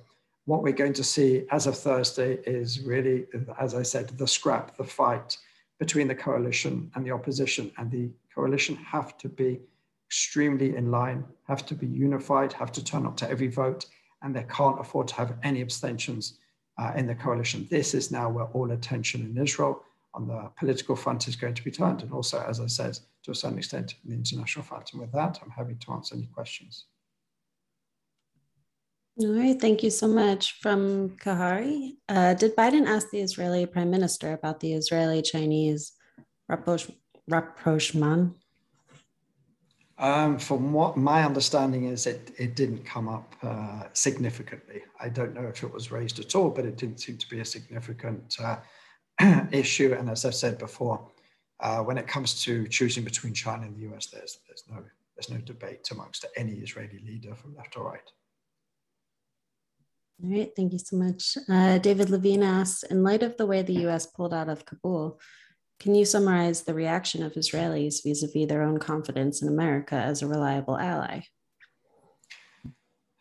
what 0.46 0.64
we're 0.64 0.74
going 0.74 0.94
to 0.94 1.04
see 1.04 1.46
as 1.52 1.68
of 1.68 1.78
Thursday 1.78 2.40
is 2.46 2.82
really, 2.82 3.26
as 3.60 3.74
I 3.76 3.84
said, 3.84 4.10
the 4.10 4.28
scrap, 4.28 4.76
the 4.76 4.84
fight 4.84 5.38
between 5.80 6.08
the 6.08 6.16
coalition 6.16 6.92
and 6.96 7.06
the 7.06 7.12
opposition 7.12 7.72
and 7.78 7.90
the 7.90 8.10
coalition 8.36 8.76
have 8.76 9.18
to 9.20 9.30
be 9.30 9.62
extremely 10.14 10.76
in 10.76 10.92
line, 10.92 11.26
have 11.48 11.66
to 11.66 11.74
be 11.74 11.88
unified, 11.88 12.54
have 12.54 12.72
to 12.72 12.84
turn 12.84 13.04
up 13.08 13.18
to 13.18 13.28
every 13.28 13.48
vote, 13.48 13.84
and 14.22 14.30
they 14.36 14.46
can't 14.58 14.80
afford 14.80 15.08
to 15.08 15.16
have 15.16 15.36
any 15.42 15.60
abstentions 15.60 16.38
uh, 16.80 16.92
in 16.96 17.08
the 17.08 17.16
coalition. 17.16 17.68
This 17.72 17.96
is 17.96 18.12
now 18.12 18.30
where 18.30 18.50
all 18.56 18.70
attention 18.72 19.22
in 19.22 19.44
Israel 19.46 19.82
on 20.14 20.28
the 20.28 20.52
political 20.60 20.96
front 20.96 21.28
is 21.28 21.36
going 21.36 21.56
to 21.56 21.64
be 21.64 21.72
turned, 21.72 22.04
and 22.04 22.12
also, 22.14 22.38
as 22.48 22.60
I 22.60 22.68
said, 22.68 22.94
to 23.24 23.32
a 23.32 23.36
certain 23.42 23.58
extent, 23.58 23.96
in 24.04 24.12
the 24.12 24.16
international 24.16 24.64
front. 24.64 24.86
And 24.92 25.02
with 25.02 25.12
that, 25.14 25.40
I'm 25.42 25.50
happy 25.50 25.76
to 25.84 25.92
answer 25.94 26.14
any 26.16 26.28
questions. 26.28 26.86
All 29.20 29.34
right, 29.34 29.60
thank 29.60 29.82
you 29.82 29.90
so 29.90 30.08
much. 30.08 30.60
From 30.64 30.84
Kahari, 31.24 31.94
uh, 32.08 32.36
did 32.36 32.56
Biden 32.56 32.86
ask 32.86 33.10
the 33.10 33.22
Israeli 33.22 33.66
Prime 33.66 33.90
Minister 33.90 34.34
about 34.34 34.60
the 34.60 34.74
Israeli-Chinese 34.74 35.94
rapprochement 36.48 38.36
um, 40.04 40.38
from 40.38 40.74
what 40.74 40.98
my 40.98 41.24
understanding 41.24 41.86
is, 41.86 42.08
it, 42.08 42.34
it 42.38 42.58
didn't 42.58 42.84
come 42.84 43.08
up 43.08 43.34
uh, 43.42 43.84
significantly. 43.94 44.82
I 45.00 45.08
don't 45.08 45.34
know 45.34 45.48
if 45.48 45.64
it 45.64 45.74
was 45.74 45.94
raised 45.94 46.20
at 46.20 46.36
all, 46.36 46.50
but 46.50 46.66
it 46.66 46.76
didn't 46.76 47.00
seem 47.00 47.18
to 47.18 47.30
be 47.30 47.40
a 47.40 47.46
significant 47.46 48.36
uh, 48.44 48.58
issue. 49.54 49.96
And 49.98 50.10
as 50.10 50.26
I've 50.26 50.36
said 50.36 50.58
before, 50.58 51.10
uh, 51.62 51.80
when 51.84 51.98
it 51.98 52.06
comes 52.06 52.44
to 52.44 52.68
choosing 52.68 53.06
between 53.06 53.34
China 53.34 53.64
and 53.64 53.78
the 53.78 53.96
US, 53.96 54.08
there's, 54.08 54.40
there's, 54.46 54.66
no, 54.70 54.84
there's 55.16 55.30
no 55.30 55.38
debate 55.38 55.88
amongst 55.92 56.26
any 56.36 56.56
Israeli 56.56 57.00
leader 57.08 57.34
from 57.34 57.56
left 57.56 57.78
or 57.78 57.90
right. 57.90 58.12
All 60.22 60.32
right, 60.32 60.52
thank 60.54 60.74
you 60.74 60.80
so 60.80 60.98
much. 60.98 61.38
Uh, 61.48 61.78
David 61.78 62.10
Levine 62.10 62.44
asks 62.44 62.84
In 62.84 63.04
light 63.04 63.24
of 63.24 63.38
the 63.38 63.46
way 63.46 63.62
the 63.62 63.88
US 63.88 64.06
pulled 64.06 64.34
out 64.34 64.50
of 64.50 64.66
Kabul, 64.66 65.18
can 65.80 65.96
you 65.96 66.06
summarize 66.06 66.62
the 66.62 66.74
reaction 66.74 67.24
of 67.24 67.34
Israelis 67.34 68.04
vis 68.04 68.24
a 68.24 68.28
vis 68.28 68.48
their 68.48 68.62
own 68.62 68.80
confidence 68.80 69.42
in 69.42 69.48
America 69.48 69.96
as 69.96 70.22
a 70.22 70.28
reliable 70.28 70.78
ally? 70.78 71.22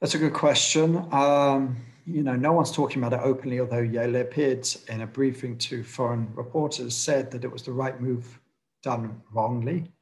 That's 0.00 0.14
a 0.14 0.18
good 0.18 0.32
question. 0.32 0.96
Um, 1.12 1.76
you 2.06 2.22
know, 2.22 2.34
no 2.34 2.52
one's 2.52 2.72
talking 2.72 3.02
about 3.02 3.18
it 3.18 3.24
openly, 3.24 3.60
although 3.60 3.82
Yair 3.82 4.10
Lapid 4.10 4.88
in 4.88 5.02
a 5.02 5.06
briefing 5.06 5.56
to 5.58 5.84
foreign 5.84 6.28
reporters 6.34 6.94
said 6.96 7.30
that 7.30 7.44
it 7.44 7.50
was 7.50 7.62
the 7.62 7.72
right 7.72 8.00
move 8.00 8.40
done 8.82 9.22
wrongly. 9.32 9.92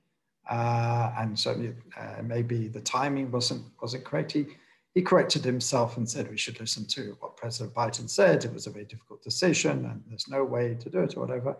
Uh, 0.49 1.13
and 1.19 1.39
certainly 1.39 1.75
uh, 1.99 2.23
maybe 2.23 2.67
the 2.67 2.81
timing 2.81 3.31
wasn't 3.31 3.63
wasn't 3.81 4.05
correct. 4.05 4.33
He, 4.33 4.47
he 4.95 5.03
corrected 5.03 5.45
himself 5.45 5.97
and 5.97 6.09
said 6.09 6.29
we 6.29 6.37
should 6.37 6.59
listen 6.59 6.87
to 6.89 7.17
what 7.21 7.37
President 7.37 7.75
Biden 7.75 8.11
said. 8.11 8.45
It 8.45 8.53
was 8.53 8.67
a 8.67 8.71
very 8.71 8.87
difficult 8.87 9.23
decision 9.23 9.85
and 9.85 10.03
there's 10.09 10.29
no 10.29 10.45
way 10.45 10.75
to 10.81 10.91
do 10.91 11.01
it 11.01 11.17
or 11.17 11.21
whatever 11.21 11.57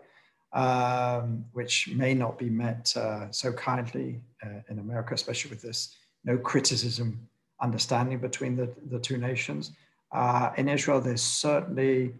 um, 0.53 1.45
which 1.53 1.89
may 1.89 2.13
not 2.13 2.37
be 2.37 2.49
met 2.49 2.93
uh, 2.95 3.31
so 3.31 3.53
kindly 3.53 4.21
uh, 4.43 4.61
in 4.69 4.79
America, 4.79 5.13
especially 5.13 5.49
with 5.49 5.61
this 5.61 5.95
no 6.23 6.37
criticism 6.37 7.27
understanding 7.61 8.19
between 8.19 8.55
the, 8.55 8.69
the 8.89 8.99
two 8.99 9.17
nations. 9.17 9.71
Uh, 10.11 10.51
in 10.57 10.67
Israel, 10.67 10.99
there's 10.99 11.21
certainly 11.21 12.13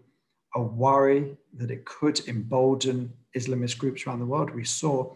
a 0.54 0.62
worry 0.62 1.36
that 1.54 1.70
it 1.70 1.84
could 1.84 2.26
embolden 2.28 3.12
Islamist 3.36 3.78
groups 3.78 4.06
around 4.06 4.20
the 4.20 4.26
world. 4.26 4.50
We 4.50 4.64
saw 4.64 5.14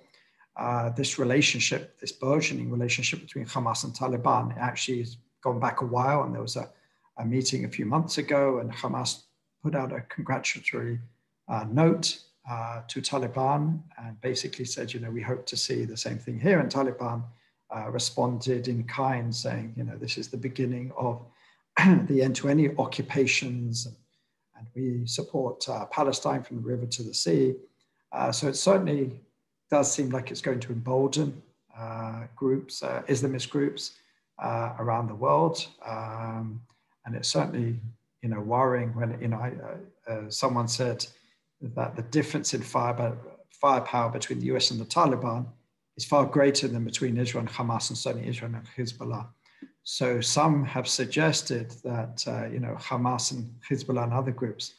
uh, 0.57 0.90
this 0.90 1.18
relationship, 1.18 1.98
this 2.00 2.12
burgeoning 2.12 2.70
relationship 2.70 3.20
between 3.20 3.46
Hamas 3.46 3.85
and 3.85 3.92
Taliban. 3.94 4.52
It 4.52 4.59
actually 4.59 4.98
has 5.00 5.16
gone 5.42 5.61
back 5.61 5.81
a 5.81 5.87
while, 5.87 6.22
and 6.22 6.35
there 6.35 6.42
was 6.42 6.57
a, 6.57 6.68
a 7.18 7.24
meeting 7.24 7.64
a 7.64 7.68
few 7.68 7.87
months 7.87 8.18
ago, 8.18 8.59
and 8.59 8.72
Hamas 8.72 9.22
put 9.62 9.74
out 9.74 9.92
a 9.92 10.00
congratulatory 10.02 10.98
uh, 11.48 11.64
note 11.70 12.20
uh, 12.48 12.82
to 12.87 13.00
Taliban 13.00 13.80
and 13.98 14.20
basically 14.20 14.64
said, 14.64 14.92
you 14.92 15.00
know, 15.00 15.11
we 15.11 15.22
hope 15.22 15.46
to 15.46 15.56
see 15.56 15.85
the 15.85 15.96
same 15.96 16.18
thing 16.18 16.38
here. 16.38 16.61
And 16.61 16.70
Taliban 16.70 17.24
uh, 17.74 17.90
responded 17.90 18.68
in 18.68 18.85
kind, 18.85 19.35
saying, 19.35 19.74
you 19.76 19.85
know, 19.85 19.96
this 19.96 20.16
is 20.16 20.28
the 20.28 20.37
beginning 20.37 20.92
of 20.96 21.24
the 22.06 22.22
end 22.22 22.37
to 22.37 22.48
any 22.48 22.74
occupations, 22.76 23.87
and, 23.87 23.96
and 24.56 24.66
we 24.74 25.06
support 25.06 25.68
uh, 25.68 25.87
Palestine 25.87 26.42
from 26.42 26.59
the 26.59 26.62
river 26.62 26.87
to 26.87 27.02
the 27.02 27.12
sea. 27.12 27.56
Uh, 28.12 28.30
so 28.30 28.46
it 28.46 28.54
certainly 28.54 29.20
does 29.70 29.92
seem 29.92 30.11
like 30.11 30.30
it's 30.30 30.40
going 30.40 30.61
to 30.61 30.72
embolden 30.72 31.42
uh, 31.76 32.22
groups, 32.37 32.82
uh, 32.82 33.02
Islamist 33.09 33.50
groups 33.50 33.96
around 34.78 35.09
the 35.09 35.14
world. 35.14 35.66
Um, 35.85 36.61
and 37.04 37.16
it's 37.16 37.28
certainly, 37.28 37.80
you 38.22 38.28
know, 38.28 38.40
worrying 38.40 38.94
when, 38.94 39.18
you 39.20 39.28
know, 39.28 39.38
I, 39.38 40.28
someone 40.28 40.68
said, 40.68 41.04
that 41.61 41.97
the 41.97 42.03
difference 42.03 42.55
in 42.55 42.62
fire, 42.62 43.16
firepower 43.51 44.11
between 44.11 44.40
the 44.40 44.47
US 44.47 44.71
and 44.71 44.81
the 44.81 44.85
Taliban 44.85 45.47
is 45.97 46.05
far 46.05 46.27
greater 46.27 46.69
than 46.69 46.85
between 46.85 47.16
Israel 47.16 47.40
and 47.40 47.49
Hamas 47.49 47.88
and 47.88 47.99
certainly 47.99 48.29
Israel 48.29 48.53
and 48.55 48.66
Hezbollah. 48.77 49.27
So 49.83 50.21
some 50.21 50.64
have 50.64 50.88
suggested 50.88 51.71
that 51.85 52.25
uh, 52.27 52.47
you 52.47 52.61
know 52.61 52.75
Hamas 52.75 53.33
and 53.33 53.55
Hezbollah 53.69 54.05
and 54.05 54.12
other 54.12 54.33
groups 54.33 54.75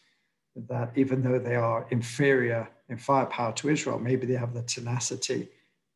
that 0.67 0.91
even 0.95 1.21
though 1.21 1.39
they 1.39 1.55
are 1.55 1.87
inferior 1.91 2.67
in 2.89 2.97
firepower 2.97 3.53
to 3.53 3.69
Israel, 3.69 3.99
maybe 3.99 4.25
they 4.25 4.33
have 4.33 4.53
the 4.53 4.63
tenacity, 4.63 5.47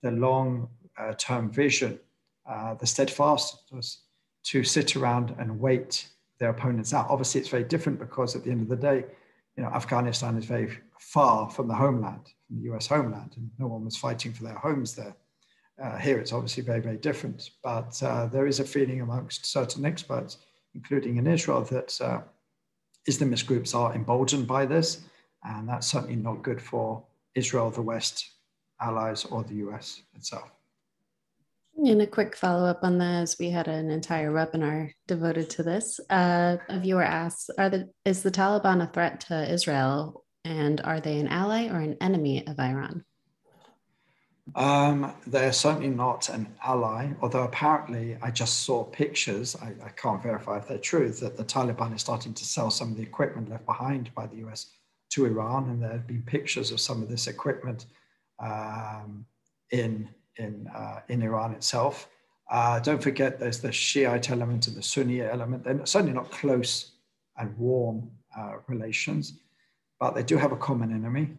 the 0.02 0.12
long-term 0.12 1.48
uh, 1.48 1.52
vision, 1.52 2.00
uh, 2.48 2.76
the 2.76 2.86
steadfastness 2.86 4.04
to 4.44 4.63
sit 4.63 4.96
around 4.96 5.36
and 5.39 5.60
wait 5.60 6.08
their 6.39 6.50
opponents 6.50 6.94
out. 6.94 7.08
Obviously, 7.10 7.41
it's 7.41 7.50
very 7.50 7.63
different 7.63 8.00
because 8.00 8.36
at 8.36 8.44
the 8.44 8.52
end 8.52 8.62
of 8.62 8.70
the 8.70 8.76
day, 8.76 9.06
you 9.55 9.63
know, 9.63 9.69
Afghanistan 9.69 10.37
is 10.37 10.45
very 10.45 10.77
far 10.99 11.49
from 11.49 11.67
the 11.67 11.73
homeland, 11.73 12.27
from 12.47 12.57
the 12.57 12.73
US 12.73 12.87
homeland, 12.87 13.33
and 13.35 13.49
no 13.59 13.67
one 13.67 13.85
was 13.85 13.97
fighting 13.97 14.33
for 14.33 14.43
their 14.43 14.57
homes 14.57 14.95
there. 14.95 15.15
Uh, 15.81 15.97
here, 15.97 16.19
it's 16.19 16.31
obviously 16.31 16.63
very, 16.63 16.79
very 16.79 16.97
different. 16.97 17.49
But 17.63 18.01
uh, 18.03 18.27
there 18.27 18.47
is 18.47 18.59
a 18.59 18.65
feeling 18.65 19.01
amongst 19.01 19.45
certain 19.45 19.85
experts, 19.85 20.37
including 20.75 21.17
in 21.17 21.27
Israel, 21.27 21.61
that 21.65 21.99
uh, 22.01 22.21
Islamist 23.09 23.47
groups 23.47 23.73
are 23.73 23.93
emboldened 23.93 24.47
by 24.47 24.65
this, 24.65 25.01
and 25.43 25.67
that's 25.67 25.87
certainly 25.87 26.15
not 26.15 26.43
good 26.43 26.61
for 26.61 27.03
Israel, 27.35 27.71
the 27.71 27.81
West, 27.81 28.29
allies, 28.79 29.25
or 29.25 29.43
the 29.43 29.55
US 29.55 30.03
itself. 30.15 30.51
In 31.84 32.00
a 32.02 32.06
quick 32.06 32.36
follow 32.36 32.67
up 32.67 32.84
on 32.84 33.00
this, 33.00 33.38
we 33.39 33.50
had 33.50 33.67
an 33.67 33.89
entire 33.89 34.32
webinar 34.32 34.91
devoted 35.08 35.50
to 35.52 35.63
this. 35.63 36.00
Uh, 36.12 36.58
a 36.70 36.80
viewer 36.80 37.02
asks 37.04 37.50
Are 37.58 37.72
the, 37.72 37.89
Is 38.06 38.22
the 38.22 38.30
Taliban 38.30 38.84
a 38.84 38.88
threat 38.88 39.22
to 39.22 39.52
Israel, 39.52 40.24
and 40.46 40.80
are 40.82 41.00
they 41.00 41.20
an 41.20 41.28
ally 41.28 41.70
or 41.70 41.80
an 41.80 41.98
enemy 42.00 42.46
of 42.46 42.60
Iran? 42.60 43.04
Um, 44.54 45.12
they're 45.26 45.52
certainly 45.52 45.89
not 45.89 46.30
an 46.30 46.54
ally, 46.63 47.13
although 47.20 47.46
apparently 47.46 48.15
I 48.22 48.30
just 48.30 48.60
saw 48.60 48.84
pictures, 48.84 49.56
I, 49.56 49.74
I, 49.84 49.89
can't 49.89 50.22
verify 50.22 50.58
if 50.58 50.67
they're 50.67 50.78
true, 50.78 51.10
that 51.13 51.36
the 51.36 51.46
Taliban 51.46 51.96
is 51.96 52.02
starting 52.02 52.36
to 52.36 52.46
sell 52.46 52.70
some 52.70 52.91
of 52.91 52.98
the 52.98 53.04
equipment 53.04 53.50
left 53.50 53.65
behind 53.65 54.13
by 54.13 54.28
the 54.28 54.36
US 54.48 54.67
to 55.12 55.26
Iran. 55.26 55.70
And 55.70 55.82
there 55.82 55.91
have 55.91 56.06
been 56.06 56.22
pictures 56.22 56.72
of 56.72 56.80
some 56.80 57.02
of 57.02 57.10
this 57.10 57.26
equipment 57.26 57.88
um, 58.39 59.26
in 59.72 60.10
in, 60.38 60.67
uh, 60.76 61.02
in 61.10 61.22
Iran 61.22 61.54
itself. 61.54 62.10
Uh, 62.50 62.80
don't 62.80 63.02
forget 63.02 63.39
there's 63.39 63.62
the 63.62 63.72
Shiite 63.72 64.30
element 64.30 64.67
and 64.67 64.76
the 64.76 64.84
Sunni 64.84 65.22
element. 65.22 65.63
They're 65.63 65.86
certainly 65.86 66.13
not 66.13 66.32
close 66.32 66.91
and 67.38 67.58
warm 67.58 68.12
uh, 68.38 68.56
relations, 68.67 69.39
but 70.00 70.15
they 70.15 70.24
do 70.24 70.38
have 70.38 70.52
a 70.52 70.58
common 70.58 70.91
enemy. 70.94 71.30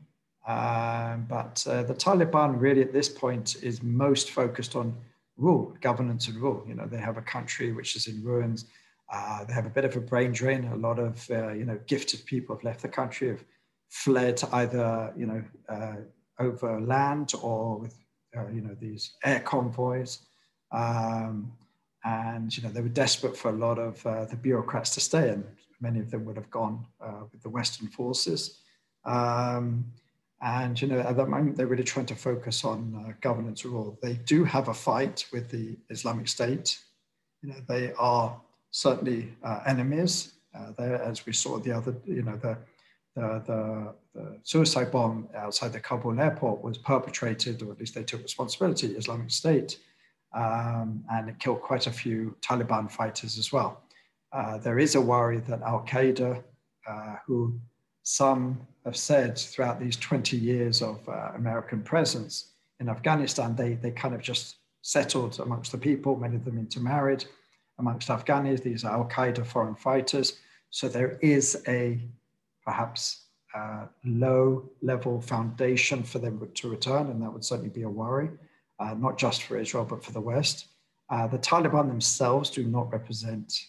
Um, 0.47 1.27
but 1.29 1.65
uh, 1.69 1.83
the 1.85 1.95
Taliban 1.95 2.61
really 2.61 2.83
at 2.83 2.93
this 2.93 3.09
point 3.09 3.63
is 3.63 3.83
most 3.83 4.31
focused 4.31 4.75
on 4.75 4.97
rule, 5.37 5.77
governance 5.81 6.29
and 6.29 6.37
rule. 6.37 6.65
You 6.67 6.75
know, 6.75 6.87
they 6.87 6.99
have 6.99 7.19
a 7.19 7.23
country 7.23 7.73
which 7.73 7.95
is 7.95 8.07
in 8.09 8.25
ruins. 8.25 8.65
Uh, 9.13 9.45
they 9.45 9.53
have 9.53 9.67
a 9.67 9.71
bit 9.71 9.85
of 9.85 9.95
a 9.97 10.01
brain 10.01 10.33
drain. 10.33 10.65
A 10.73 10.77
lot 10.77 10.99
of, 10.99 11.31
uh, 11.31 11.53
you 11.53 11.67
know, 11.67 11.79
gifted 11.87 12.25
people 12.25 12.57
have 12.57 12.65
left 12.65 12.81
the 12.81 12.89
country, 12.89 13.29
have 13.29 13.45
fled 13.91 14.43
either, 14.53 15.13
you 15.15 15.27
know, 15.27 15.45
over 16.39 16.81
land 16.81 17.35
or 17.43 17.79
with 17.79 18.02
uh, 18.37 18.49
you 18.49 18.61
know, 18.61 18.77
these 18.81 19.13
air 19.25 19.41
convoys. 19.41 20.21
Um, 20.73 21.53
and, 22.05 22.57
you 22.57 22.63
know, 22.63 22.71
they 22.71 22.81
were 22.81 22.89
desperate 22.89 23.37
for 23.37 23.51
a 23.51 23.55
lot 23.67 23.79
of 23.79 24.05
uh, 24.07 24.25
the 24.25 24.37
bureaucrats 24.37 24.95
to 24.95 25.01
stay, 25.01 25.29
and 25.29 25.45
many 25.81 26.01
of 26.01 26.11
them 26.11 26.25
would 26.25 26.37
have 26.37 26.51
gone 26.51 26.85
uh, 27.01 27.25
with 27.31 27.43
the 27.43 27.49
Western 27.49 27.89
forces. 27.89 28.59
Um, 29.05 29.85
and, 30.41 30.81
you 30.81 30.89
know, 30.89 30.99
at 30.99 31.17
that 31.17 31.29
moment, 31.29 31.57
they're 31.57 31.69
really 31.69 31.85
trying 31.85 32.07
to 32.07 32.17
focus 32.17 32.65
on 32.65 33.05
uh, 33.07 33.13
governance 33.21 33.65
rule. 33.65 33.97
They 34.03 34.15
do 34.15 34.45
have 34.45 34.69
a 34.69 34.75
fight 34.75 35.25
with 35.33 35.51
the 35.51 35.77
Islamic 35.91 36.27
State. 36.27 36.81
You 37.43 37.51
know, 37.51 37.61
they 37.69 37.93
are 37.99 38.41
certainly 38.73 39.33
uh, 39.45 39.61
enemies. 39.67 40.33
Uh, 40.55 40.73
there, 40.77 41.01
as 41.03 41.25
we 41.27 41.33
saw 41.33 41.59
the 41.59 41.73
other, 41.73 41.95
you 42.05 42.23
know, 42.23 42.37
the 42.37 42.59
the, 43.15 43.43
the, 43.47 43.95
the, 44.15 44.39
suicide 44.43 44.91
bomb 44.91 45.29
outside 45.37 45.73
the 45.73 45.81
Kabul 45.81 46.19
airport 46.19 46.63
was 46.63 46.79
perpetrated, 46.79 47.63
or 47.63 47.73
at 47.73 47.79
least 47.79 47.95
they 47.95 48.03
took 48.03 48.23
responsibility, 48.23 48.89
Islamic 48.89 49.31
State, 49.31 49.79
um, 50.35 51.05
and 51.11 51.29
it 51.29 51.39
killed 51.39 51.61
quite 51.61 51.87
a 51.87 51.93
few 51.93 52.35
Taliban 52.41 52.91
fighters 52.91 53.39
as 53.39 53.53
well. 53.53 53.83
Uh, 54.33 54.57
there 54.59 54.79
is 54.79 54.95
a 54.95 55.01
worry 55.01 55.41
that 55.41 55.61
Al 55.63 55.85
Qaeda, 55.87 56.43
uh, 56.89 57.17
who 57.27 57.59
some 58.03 58.59
have 58.85 58.97
said 58.97 59.39
throughout 59.39 59.79
these 59.79 59.97
20 59.97 60.37
years 60.37 60.83
of 60.83 61.07
uh, 61.09 61.33
American 61.37 61.83
presence 61.83 62.53
in 62.81 62.89
Afghanistan, 62.89 63.55
they, 63.55 63.75
they 63.75 63.91
kind 63.91 64.15
of 64.15 64.23
just 64.23 64.57
settled 64.81 65.39
amongst 65.39 65.71
the 65.71 65.79
people, 65.79 66.17
many 66.17 66.37
of 66.37 66.45
them 66.45 66.59
intermarried 66.59 67.25
amongst 67.79 68.09
Afghanis. 68.09 68.63
These 68.63 68.85
are 68.85 68.93
Al 68.93 69.09
Qaeda 69.09 69.47
foreign 69.47 69.77
fighters. 69.77 70.39
So 70.71 70.89
there 70.89 71.19
is 71.21 71.63
a 71.69 72.01
perhaps 72.65 73.27
uh, 73.55 73.87
low 74.05 74.71
level 74.81 75.21
foundation 75.21 76.03
for 76.03 76.19
them 76.19 76.49
to 76.55 76.69
return, 76.69 77.09
and 77.09 77.23
that 77.23 77.33
would 77.33 77.45
certainly 77.45 77.71
be 77.71 77.83
a 77.83 77.89
worry, 77.89 78.31
uh, 78.79 78.95
not 78.95 79.19
just 79.19 79.43
for 79.45 79.59
Israel, 79.59 79.85
but 79.85 80.03
for 80.03 80.13
the 80.13 80.21
West. 80.21 80.67
Uh, 81.11 81.27
the 81.27 81.39
Taliban 81.39 81.89
themselves 81.89 82.49
do 82.49 82.65
not 82.65 82.91
represent, 82.91 83.67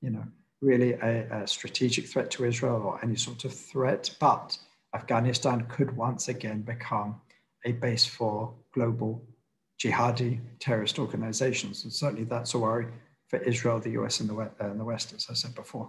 you 0.00 0.10
know, 0.10 0.24
really 0.60 0.92
a, 0.92 1.42
a, 1.42 1.46
strategic 1.46 2.06
threat 2.06 2.30
to 2.30 2.44
Israel 2.44 2.82
or 2.84 3.02
any 3.02 3.16
sort 3.16 3.44
of 3.44 3.52
threat, 3.52 4.14
but 4.20 4.56
Afghanistan 4.94 5.66
could 5.68 5.96
once 5.96 6.28
again 6.28 6.60
become 6.62 7.20
a 7.64 7.72
base 7.72 8.04
for 8.04 8.54
global 8.72 9.22
jihadi 9.82 10.38
terrorist 10.58 10.98
organizations. 10.98 11.84
And 11.84 11.92
certainly 11.92 12.24
that's 12.24 12.54
a 12.54 12.58
worry 12.58 12.86
for 13.28 13.38
Israel, 13.40 13.80
the 13.80 13.90
US, 14.02 14.20
and 14.20 14.28
the, 14.28 14.50
and 14.60 14.78
the 14.78 14.84
West, 14.84 15.12
as 15.14 15.26
I 15.30 15.34
said 15.34 15.54
before. 15.54 15.88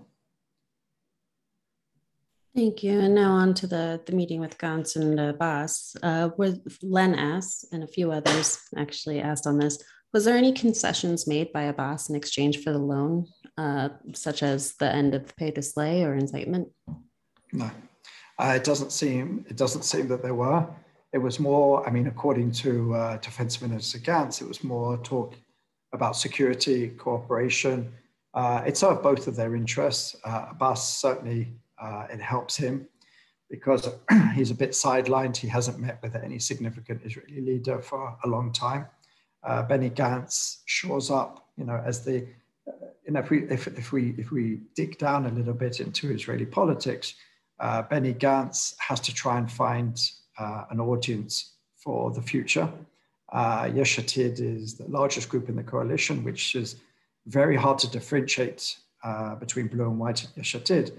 Thank 2.54 2.84
you. 2.84 3.00
And 3.00 3.16
now 3.16 3.32
on 3.32 3.54
to 3.56 3.68
the, 3.68 4.02
the 4.06 4.12
meeting 4.12 4.42
with 4.42 4.58
Gantz 4.58 4.98
and 4.98 5.18
uh, 5.20 6.30
where 6.36 6.56
Len 6.84 7.16
asked, 7.16 7.68
and 7.72 7.84
a 7.84 7.88
few 7.88 8.12
others 8.12 8.60
actually 8.76 9.22
asked 9.22 9.48
on 9.48 9.58
this, 9.58 9.82
was 10.14 10.26
there 10.26 10.36
any 10.36 10.52
concessions 10.52 11.26
made 11.26 11.54
by 11.54 11.64
Abbas 11.64 12.10
in 12.10 12.16
exchange 12.16 12.62
for 12.62 12.74
the 12.74 12.78
loan, 12.78 13.28
uh, 13.58 13.90
such 14.14 14.44
as 14.44 14.74
the 14.74 14.92
end 14.92 15.16
of 15.16 15.34
pay 15.38 15.52
to 15.52 15.62
slay 15.62 16.04
or 16.04 16.14
incitement? 16.14 16.68
No, 17.54 17.72
uh, 18.38 18.54
it 18.58 18.66
doesn't 18.66 18.92
seem 18.92 19.46
it 19.50 19.56
doesn't 19.56 19.84
seem 19.84 20.10
that 20.10 20.22
there 20.22 20.36
were. 20.36 20.68
It 21.14 21.20
was 21.20 21.40
more, 21.40 21.88
I 21.88 21.92
mean, 21.92 22.08
according 22.08 22.52
to 22.54 22.94
uh, 22.96 23.18
Defense 23.18 23.62
Minister 23.62 24.00
Gantz, 24.00 24.42
it 24.42 24.48
was 24.48 24.64
more 24.64 24.98
talk 24.98 25.36
about 25.94 26.18
security, 26.18 26.90
cooperation. 26.90 27.94
Uh, 28.34 28.64
it 28.66 28.78
served 28.78 29.04
both 29.04 29.28
of 29.28 29.36
their 29.38 29.56
interests. 29.56 30.16
Uh, 30.24 30.48
Abbas 30.52 31.00
certainly 31.00 31.54
uh, 31.82 32.08
it 32.12 32.22
helps 32.22 32.56
him 32.56 32.88
because 33.50 33.90
he's 34.36 34.52
a 34.52 34.56
bit 34.56 34.72
sidelined. 34.72 35.36
He 35.36 35.48
hasn't 35.48 35.80
met 35.80 36.02
with 36.02 36.16
any 36.16 36.40
significant 36.40 37.02
Israeli 37.04 37.42
leader 37.42 37.82
for 37.82 38.18
a 38.24 38.28
long 38.28 38.52
time. 38.54 38.86
Uh, 39.44 39.64
Benny 39.64 39.90
Gantz 39.90 40.60
shows 40.66 41.10
up, 41.10 41.48
you 41.58 41.66
know, 41.66 41.82
as 41.84 42.06
the, 42.06 42.28
uh, 42.68 42.88
you 43.06 43.14
know, 43.14 43.20
if 43.20 43.30
we, 43.30 43.44
if, 43.50 43.68
if, 43.68 43.92
we, 43.92 44.14
if 44.18 44.32
we 44.32 44.62
dig 44.76 44.98
down 44.98 45.26
a 45.26 45.30
little 45.30 45.54
bit 45.54 45.80
into 45.80 46.12
Israeli 46.12 46.46
politics, 46.46 47.16
uh, 47.60 47.82
Benny 47.82 48.14
Gantz 48.14 48.76
has 48.80 49.00
to 49.02 49.14
try 49.14 49.38
and 49.38 49.52
find 49.52 50.00
uh, 50.38 50.66
an 50.70 50.80
audience 50.80 51.54
for 51.76 52.12
the 52.12 52.22
future. 52.22 52.72
Uh, 53.32 53.70
Yesh 53.74 53.98
Atid 53.98 54.40
is 54.40 54.76
the 54.76 54.88
largest 54.88 55.30
group 55.30 55.50
in 55.50 55.56
the 55.56 55.64
coalition, 55.64 56.24
which 56.24 56.56
is 56.56 56.76
very 57.28 57.56
hard 57.56 57.80
to 57.80 57.90
differentiate 57.90 58.78
uh, 59.04 59.36
between 59.36 59.68
blue 59.68 59.86
and 59.86 60.00
white 60.00 60.24
and 60.24 60.32
Yesh 60.36 60.56
Atid. 60.56 60.92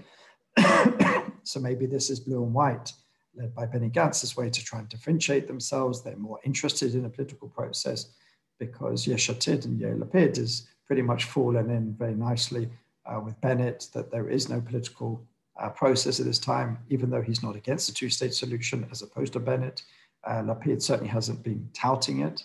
So 1.43 1.59
maybe 1.59 1.85
this 1.85 2.09
is 2.09 2.19
blue 2.19 2.43
and 2.43 2.53
white, 2.53 2.93
led 3.35 3.53
by 3.55 3.65
Benny 3.65 3.89
Gantz's 3.89 4.37
way 4.37 4.49
to 4.49 4.63
try 4.63 4.79
and 4.79 4.89
differentiate 4.89 5.47
themselves. 5.47 6.01
They're 6.01 6.15
more 6.15 6.39
interested 6.43 6.95
in 6.95 7.05
a 7.05 7.09
political 7.09 7.47
process 7.47 8.11
because 8.59 9.07
Yesh 9.07 9.29
Atid 9.29 9.65
and 9.65 9.79
Yair 9.79 9.97
Lapid 9.97 10.37
is 10.37 10.67
pretty 10.85 11.01
much 11.01 11.25
fallen 11.25 11.69
in 11.69 11.93
very 11.93 12.13
nicely 12.15 12.69
uh, 13.05 13.19
with 13.19 13.39
Bennett, 13.41 13.87
that 13.93 14.11
there 14.11 14.29
is 14.29 14.49
no 14.49 14.61
political 14.61 15.25
uh, 15.59 15.69
process 15.69 16.19
at 16.19 16.25
this 16.25 16.39
time, 16.39 16.77
even 16.89 17.09
though 17.09 17.21
he's 17.21 17.43
not 17.43 17.55
against 17.55 17.87
the 17.87 17.93
two-state 17.93 18.33
solution 18.33 18.87
as 18.91 19.01
opposed 19.01 19.33
to 19.33 19.39
Bennett. 19.39 19.83
Uh, 20.23 20.41
Lapid 20.41 20.81
certainly 20.81 21.09
hasn't 21.09 21.43
been 21.43 21.69
touting 21.73 22.21
it. 22.21 22.43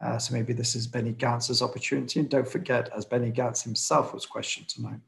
Uh, 0.00 0.16
so 0.16 0.32
maybe 0.32 0.52
this 0.52 0.74
is 0.74 0.86
Benny 0.86 1.12
Gantz's 1.12 1.60
opportunity. 1.60 2.20
And 2.20 2.28
don't 2.28 2.48
forget, 2.48 2.88
as 2.96 3.04
Benny 3.04 3.32
Gantz 3.32 3.64
himself 3.64 4.14
was 4.14 4.26
questioned 4.26 4.68
tonight, 4.68 5.00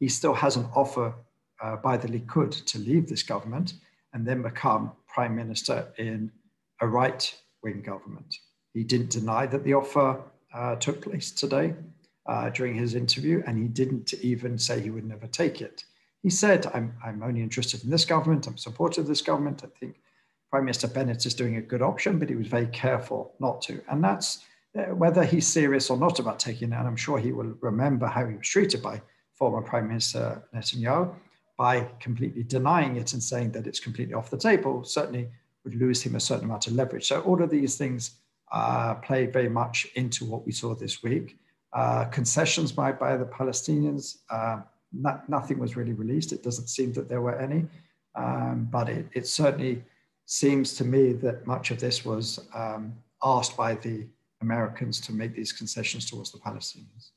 he 0.00 0.08
still 0.08 0.34
has 0.34 0.56
an 0.56 0.66
offer 0.74 1.14
uh, 1.62 1.76
by 1.76 1.96
the 1.96 2.08
Likud 2.08 2.64
to 2.64 2.78
leave 2.78 3.08
this 3.08 3.22
government 3.22 3.74
and 4.12 4.26
then 4.26 4.42
become 4.42 4.92
prime 5.06 5.34
minister 5.34 5.86
in 5.98 6.30
a 6.80 6.86
right 6.86 7.34
wing 7.62 7.82
government. 7.82 8.34
He 8.74 8.84
didn't 8.84 9.10
deny 9.10 9.46
that 9.46 9.64
the 9.64 9.74
offer 9.74 10.20
uh, 10.52 10.76
took 10.76 11.00
place 11.02 11.30
today 11.30 11.74
uh, 12.26 12.50
during 12.50 12.74
his 12.74 12.94
interview, 12.94 13.42
and 13.46 13.58
he 13.58 13.68
didn't 13.68 14.12
even 14.14 14.58
say 14.58 14.80
he 14.80 14.90
would 14.90 15.04
never 15.04 15.26
take 15.26 15.60
it. 15.60 15.84
He 16.22 16.30
said, 16.30 16.66
I'm, 16.72 16.94
I'm 17.04 17.22
only 17.22 17.42
interested 17.42 17.84
in 17.84 17.90
this 17.90 18.04
government, 18.04 18.46
I'm 18.46 18.58
supportive 18.58 19.04
of 19.04 19.08
this 19.08 19.22
government. 19.22 19.62
I 19.64 19.68
think 19.78 20.00
Prime 20.50 20.64
Minister 20.64 20.86
Bennett 20.86 21.26
is 21.26 21.34
doing 21.34 21.56
a 21.56 21.62
good 21.62 21.82
option, 21.82 22.18
but 22.18 22.28
he 22.28 22.36
was 22.36 22.46
very 22.46 22.66
careful 22.66 23.34
not 23.40 23.62
to. 23.62 23.80
And 23.88 24.04
that's 24.04 24.44
uh, 24.78 24.94
whether 24.94 25.24
he's 25.24 25.46
serious 25.46 25.90
or 25.90 25.96
not 25.96 26.18
about 26.18 26.38
taking 26.38 26.72
it, 26.72 26.76
and 26.76 26.86
I'm 26.86 26.96
sure 26.96 27.18
he 27.18 27.32
will 27.32 27.54
remember 27.60 28.06
how 28.06 28.26
he 28.26 28.36
was 28.36 28.48
treated 28.48 28.82
by 28.82 29.00
former 29.34 29.62
Prime 29.62 29.88
Minister 29.88 30.42
Netanyahu 30.54 31.14
by 31.56 31.88
completely 32.00 32.42
denying 32.42 32.96
it 32.96 33.12
and 33.12 33.22
saying 33.22 33.52
that 33.52 33.66
it's 33.66 33.80
completely 33.80 34.14
off 34.14 34.30
the 34.30 34.38
table, 34.38 34.84
certainly 34.84 35.28
would 35.64 35.74
lose 35.74 36.02
him 36.02 36.16
a 36.16 36.20
certain 36.20 36.44
amount 36.44 36.66
of 36.66 36.72
leverage. 36.74 37.06
So 37.06 37.20
all 37.20 37.42
of 37.42 37.50
these 37.50 37.76
things 37.76 38.16
uh, 38.50 38.94
play 38.96 39.26
very 39.26 39.48
much 39.48 39.86
into 39.94 40.24
what 40.24 40.44
we 40.44 40.52
saw 40.52 40.74
this 40.74 41.02
week. 41.02 41.38
Uh, 41.72 42.04
concessions 42.06 42.76
made 42.76 42.98
by 42.98 43.16
the 43.16 43.24
Palestinians, 43.24 44.18
uh, 44.30 44.60
not, 44.92 45.28
nothing 45.28 45.58
was 45.58 45.76
really 45.76 45.94
released. 45.94 46.32
It 46.32 46.42
doesn't 46.42 46.68
seem 46.68 46.92
that 46.92 47.08
there 47.08 47.22
were 47.22 47.38
any, 47.38 47.66
um, 48.14 48.68
but 48.70 48.88
it, 48.90 49.06
it, 49.14 49.26
certainly 49.26 49.82
seems 50.26 50.74
to 50.74 50.84
me 50.84 51.14
that 51.14 51.46
much 51.46 51.70
of 51.70 51.80
this 51.80 52.04
was 52.04 52.46
um, 52.54 52.92
asked 53.24 53.56
by 53.56 53.74
the 53.76 54.06
Americans 54.42 55.00
to 55.00 55.12
make 55.12 55.34
these 55.34 55.52
concessions 55.52 56.10
towards 56.10 56.30
the 56.30 56.38
Palestinians. 56.38 57.12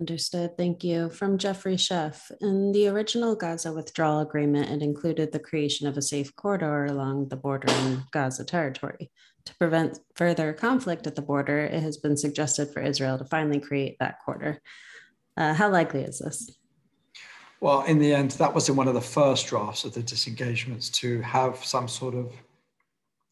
Understood. 0.00 0.56
Thank 0.56 0.82
you. 0.82 1.10
From 1.10 1.36
Jeffrey 1.36 1.76
Sheff. 1.76 2.30
In 2.40 2.72
the 2.72 2.88
original 2.88 3.36
Gaza 3.36 3.70
withdrawal 3.70 4.20
agreement, 4.20 4.70
it 4.70 4.82
included 4.82 5.30
the 5.30 5.38
creation 5.38 5.86
of 5.86 5.98
a 5.98 6.02
safe 6.02 6.34
corridor 6.36 6.86
along 6.86 7.28
the 7.28 7.36
border 7.36 7.70
in 7.70 8.04
Gaza 8.10 8.46
territory. 8.46 9.10
To 9.44 9.54
prevent 9.56 9.98
further 10.14 10.54
conflict 10.54 11.06
at 11.06 11.16
the 11.16 11.22
border, 11.22 11.60
it 11.60 11.82
has 11.82 11.98
been 11.98 12.16
suggested 12.16 12.72
for 12.72 12.80
Israel 12.80 13.18
to 13.18 13.26
finally 13.26 13.60
create 13.60 13.98
that 14.00 14.16
corridor. 14.24 14.62
Uh, 15.36 15.52
how 15.52 15.68
likely 15.68 16.00
is 16.00 16.20
this? 16.20 16.50
Well, 17.60 17.82
in 17.82 17.98
the 17.98 18.14
end, 18.14 18.30
that 18.32 18.54
was 18.54 18.70
in 18.70 18.76
one 18.76 18.88
of 18.88 18.94
the 18.94 19.02
first 19.02 19.48
drafts 19.48 19.84
of 19.84 19.92
the 19.92 20.02
disengagements 20.02 20.88
to 21.00 21.20
have 21.20 21.62
some 21.62 21.88
sort 21.88 22.14
of 22.14 22.32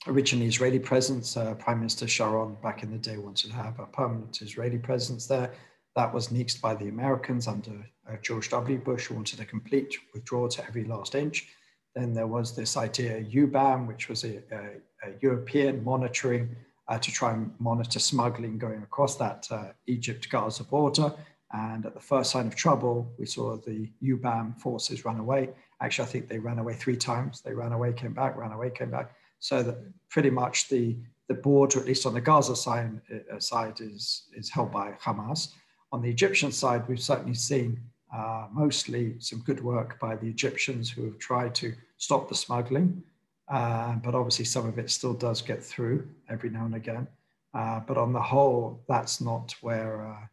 originally 0.07 0.47
Israeli 0.47 0.79
presence. 0.79 1.35
Uh, 1.35 1.55
Prime 1.55 1.79
Minister 1.79 2.07
Sharon 2.07 2.59
back 2.63 2.83
in 2.83 2.91
the 2.91 2.99
day 2.99 3.17
wanted 3.17 3.53
to 3.53 3.57
have 3.57 3.79
a 3.79 3.87
permanent 3.87 4.43
Israeli 4.43 4.77
presence 4.77 5.27
there. 5.27 5.51
That 5.99 6.15
was 6.15 6.29
nixed 6.29 6.61
by 6.61 6.77
the 6.77 6.87
Americans 6.87 7.49
under 7.49 7.85
uh, 8.09 8.15
George 8.23 8.51
W. 8.51 8.79
Bush, 8.79 9.07
who 9.07 9.17
wanted 9.17 9.41
a 9.41 9.45
complete 9.45 9.97
withdrawal 10.15 10.49
to 10.51 10.65
every 10.65 10.85
last 10.85 11.17
inch. 11.17 11.49
Then 11.97 12.15
there 12.15 12.29
was 12.29 12.55
this 12.55 12.77
idea, 12.77 13.25
EUBAM, 13.25 13.89
which 13.89 14.09
was 14.09 14.23
a, 14.23 14.37
a, 14.53 15.09
a 15.09 15.15
European 15.21 15.83
monitoring 15.83 16.55
uh, 16.87 17.01
to 17.01 17.11
try 17.11 17.33
and 17.33 17.53
monitor 17.59 17.99
smuggling 17.99 18.59
going 18.59 18.81
across 18.85 19.17
that 19.17 19.49
uh, 19.51 19.73
Egypt 19.89 20.31
Gaza 20.31 20.63
border. 20.63 21.13
And 21.53 21.85
at 21.85 21.95
the 21.95 22.01
first 22.13 22.31
sign 22.31 22.47
of 22.47 22.55
trouble, 22.55 23.13
we 23.19 23.27
saw 23.27 23.57
the 23.57 23.91
EUBAM 24.01 24.61
forces 24.61 25.05
run 25.05 25.19
away. 25.19 25.49
Actually, 25.81 26.07
I 26.07 26.11
think 26.13 26.29
they 26.29 26.39
ran 26.39 26.61
away 26.61 26.75
three 26.75 26.97
times. 26.97 27.41
They 27.41 27.55
ran 27.55 27.73
away, 27.73 27.93
came 27.93 28.15
back, 28.15 28.37
ran 28.37 28.53
away, 28.53 28.71
came 28.71 28.93
back. 28.93 29.17
So 29.41 29.65
that 29.65 29.79
pretty 30.11 30.31
much 30.31 30.69
the, 30.69 30.97
the 31.27 31.35
border, 31.35 31.81
at 31.81 31.87
least 31.87 32.07
on 32.07 32.15
the 32.15 32.21
Gaza 32.21 32.55
side, 32.55 33.01
uh, 33.13 33.41
side 33.41 33.81
is, 33.81 34.29
is 34.33 34.49
held 34.49 34.71
by 34.71 34.93
Hamas. 35.03 35.55
On 35.91 36.03
the 36.03 36.11
Egyptian 36.11 36.53
side, 36.53 36.87
we've 36.89 37.01
certainly 37.01 37.35
seen 37.35 37.81
uh, 38.15 38.47
mostly 38.53 39.17
some 39.21 39.41
good 39.41 39.63
work 39.63 39.99
by 40.01 40.17
the 40.17 40.27
Egyptians 40.27 40.91
who 40.91 41.05
have 41.05 41.19
tried 41.19 41.55
to 41.57 41.75
stop 41.97 42.29
the 42.29 42.35
smuggling. 42.35 43.03
Uh, 43.49 43.95
but 43.97 44.15
obviously, 44.15 44.45
some 44.45 44.67
of 44.67 44.79
it 44.79 44.91
still 44.91 45.15
does 45.15 45.41
get 45.41 45.63
through 45.63 46.07
every 46.29 46.51
now 46.51 46.67
and 46.67 46.75
again. 46.75 47.07
Uh, 47.55 47.81
but 47.81 47.97
on 47.97 48.13
the 48.13 48.21
whole, 48.21 48.83
that's 48.89 49.21
not 49.21 49.55
where, 49.63 50.07
uh, 50.07 50.27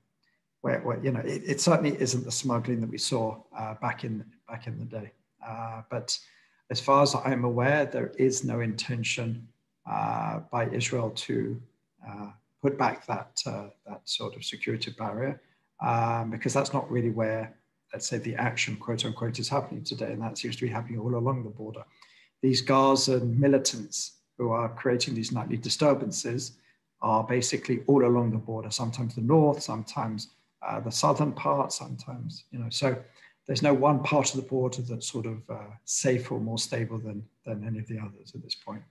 where, 0.61 0.79
where, 0.81 1.01
you 1.03 1.11
know, 1.11 1.21
it, 1.21 1.41
it, 1.45 1.61
certainly 1.61 1.99
isn't 2.01 2.25
the 2.25 2.31
smuggling 2.31 2.81
that 2.81 2.89
we 2.89 2.97
saw 2.97 3.37
uh, 3.57 3.73
back 3.75 4.03
in 4.03 4.25
back 4.49 4.67
in 4.67 4.77
the 4.77 4.85
day. 4.85 5.11
Uh, 5.45 5.81
but 5.89 6.17
as 6.69 6.81
far 6.81 7.03
as 7.03 7.15
I'm 7.15 7.45
aware, 7.45 7.85
there 7.85 8.11
is 8.17 8.43
no 8.43 8.59
intention 8.59 9.47
by 9.85 10.67
Israel 10.71 11.11
to 11.11 11.61
put 12.65 12.77
back 12.77 13.05
that 13.05 13.31
that 13.87 14.01
sort 14.05 14.35
of 14.35 14.43
security 14.43 14.91
barrier 14.97 15.39
um, 15.81 16.31
because 16.31 16.53
that's 16.53 16.73
not 16.73 16.89
really 16.89 17.09
where, 17.09 17.55
let's 17.93 18.07
say, 18.07 18.17
the 18.17 18.35
action, 18.35 18.75
quote 18.75 19.05
unquote, 19.05 19.39
is 19.39 19.49
happening 19.49 19.83
today. 19.83 20.11
And 20.13 20.21
that 20.21 20.37
seems 20.37 20.55
to 20.55 20.65
be 20.65 20.71
happening 20.71 20.99
all 20.99 21.15
along 21.15 21.43
the 21.43 21.49
border. 21.49 21.83
These 22.41 22.61
Gazan 22.61 23.39
militants 23.39 23.97
who 24.37 24.51
are 24.51 24.69
creating 24.69 25.13
these 25.15 25.31
nightly 25.31 25.57
disturbances 25.57 26.53
are 27.01 27.23
basically 27.23 27.83
all 27.87 28.05
along 28.05 28.31
the 28.31 28.37
border, 28.37 28.71
sometimes 28.71 29.15
the 29.15 29.21
north, 29.21 29.61
sometimes 29.61 30.29
uh, 30.65 30.79
the 30.79 30.91
southern 30.91 31.33
part, 31.33 31.71
sometimes, 31.71 32.45
you 32.51 32.59
know, 32.59 32.69
so 32.69 32.97
there's 33.45 33.61
no 33.61 33.73
one 33.73 34.01
part 34.01 34.33
of 34.33 34.37
the 34.41 34.47
border 34.47 34.81
that's 34.81 35.11
sort 35.11 35.27
of 35.27 35.37
uh, 35.49 35.71
safe 35.83 36.31
or 36.31 36.39
more 36.39 36.57
stable 36.57 36.97
than, 36.97 37.23
than 37.45 37.63
any 37.67 37.79
of 37.79 37.87
the 37.87 37.99
others 37.99 38.33
at 38.33 38.41
this 38.41 38.55
point. 38.55 38.81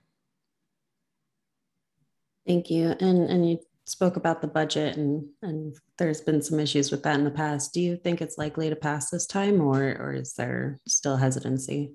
Thank 2.47 2.69
you. 2.69 2.95
And, 2.99 3.29
and 3.29 3.49
you 3.49 3.59
spoke 3.85 4.15
about 4.15 4.41
the 4.41 4.47
budget 4.47 4.97
and 4.97 5.27
and 5.43 5.75
there's 5.97 6.21
been 6.21 6.41
some 6.41 6.59
issues 6.59 6.91
with 6.91 7.03
that 7.03 7.17
in 7.19 7.23
the 7.23 7.31
past. 7.31 7.73
Do 7.73 7.81
you 7.81 7.97
think 7.97 8.21
it's 8.21 8.37
likely 8.37 8.69
to 8.69 8.75
pass 8.75 9.09
this 9.09 9.27
time 9.27 9.61
or 9.61 9.95
or 9.99 10.13
is 10.13 10.33
there 10.33 10.79
still 10.87 11.17
hesitancy? 11.17 11.91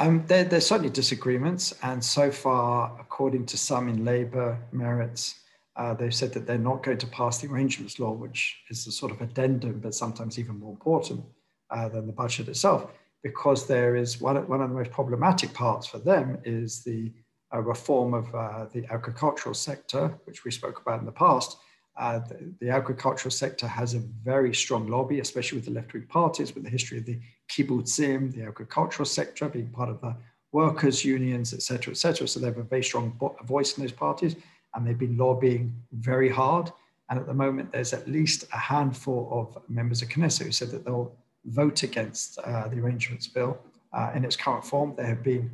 Um, 0.00 0.24
there, 0.26 0.44
there's 0.44 0.66
certainly 0.66 0.90
disagreements, 0.90 1.74
and 1.82 2.04
so 2.04 2.30
far, 2.30 2.96
according 3.00 3.46
to 3.46 3.58
some 3.58 3.88
in 3.88 4.04
Labour 4.04 4.56
Meretz, 4.72 5.34
uh, 5.74 5.92
they've 5.92 6.14
said 6.14 6.32
that 6.34 6.46
they're 6.46 6.56
not 6.56 6.84
going 6.84 6.98
to 6.98 7.06
pass 7.08 7.38
the 7.38 7.48
arrangements 7.48 7.98
law, 7.98 8.12
which 8.12 8.62
is 8.70 8.86
a 8.86 8.92
sort 8.92 9.10
of 9.10 9.20
addendum, 9.20 9.80
but 9.80 9.94
sometimes 9.94 10.38
even 10.38 10.60
more 10.60 10.70
important 10.70 11.24
uh, 11.70 11.88
than 11.88 12.06
the 12.06 12.12
budget 12.12 12.46
itself, 12.46 12.92
because 13.24 13.66
there 13.66 13.96
is 13.96 14.20
one, 14.20 14.36
one 14.46 14.60
of 14.60 14.70
the 14.70 14.76
most 14.76 14.92
problematic 14.92 15.52
parts 15.52 15.88
for 15.88 15.98
them 15.98 16.38
is 16.44 16.84
the 16.84 17.12
a 17.52 17.62
reform 17.62 18.14
of 18.14 18.34
uh, 18.34 18.66
the 18.72 18.84
agricultural 18.90 19.54
sector, 19.54 20.18
which 20.24 20.44
we 20.44 20.50
spoke 20.50 20.80
about 20.80 21.00
in 21.00 21.06
the 21.06 21.12
past. 21.12 21.58
Uh, 21.96 22.20
the, 22.20 22.54
the, 22.60 22.70
agricultural 22.70 23.30
sector 23.30 23.66
has 23.66 23.94
a 23.94 23.98
very 23.98 24.54
strong 24.54 24.86
lobby, 24.86 25.18
especially 25.18 25.58
with 25.58 25.64
the 25.64 25.72
left-wing 25.72 26.06
parties, 26.06 26.54
with 26.54 26.62
the 26.62 26.70
history 26.70 26.98
of 26.98 27.04
the 27.04 27.18
kibbutzim, 27.50 28.32
the 28.32 28.42
agricultural 28.42 29.06
sector 29.06 29.48
being 29.48 29.68
part 29.70 29.88
of 29.88 30.00
the 30.00 30.14
workers' 30.52 31.04
unions, 31.04 31.52
et 31.52 31.62
cetera, 31.62 31.90
et 31.90 31.96
cetera. 31.96 32.28
So 32.28 32.38
they 32.38 32.46
have 32.46 32.58
a 32.58 32.62
very 32.62 32.84
strong 32.84 33.18
voice 33.44 33.76
in 33.76 33.82
those 33.82 33.92
parties, 33.92 34.36
and 34.74 34.86
they've 34.86 34.98
been 34.98 35.16
lobbying 35.16 35.74
very 35.92 36.28
hard. 36.28 36.70
And 37.10 37.18
at 37.18 37.26
the 37.26 37.34
moment, 37.34 37.72
there's 37.72 37.92
at 37.92 38.06
least 38.06 38.44
a 38.52 38.58
handful 38.58 39.28
of 39.32 39.62
members 39.68 40.02
of 40.02 40.08
Knesset 40.08 40.44
who 40.44 40.52
said 40.52 40.70
that 40.70 40.84
they'll 40.84 41.12
vote 41.46 41.82
against 41.82 42.38
uh, 42.38 42.68
the 42.68 42.78
arrangements 42.78 43.26
bill 43.26 43.58
uh, 43.92 44.12
in 44.14 44.24
its 44.24 44.36
current 44.36 44.64
form. 44.64 44.94
They 44.96 45.06
have 45.06 45.22
been, 45.22 45.50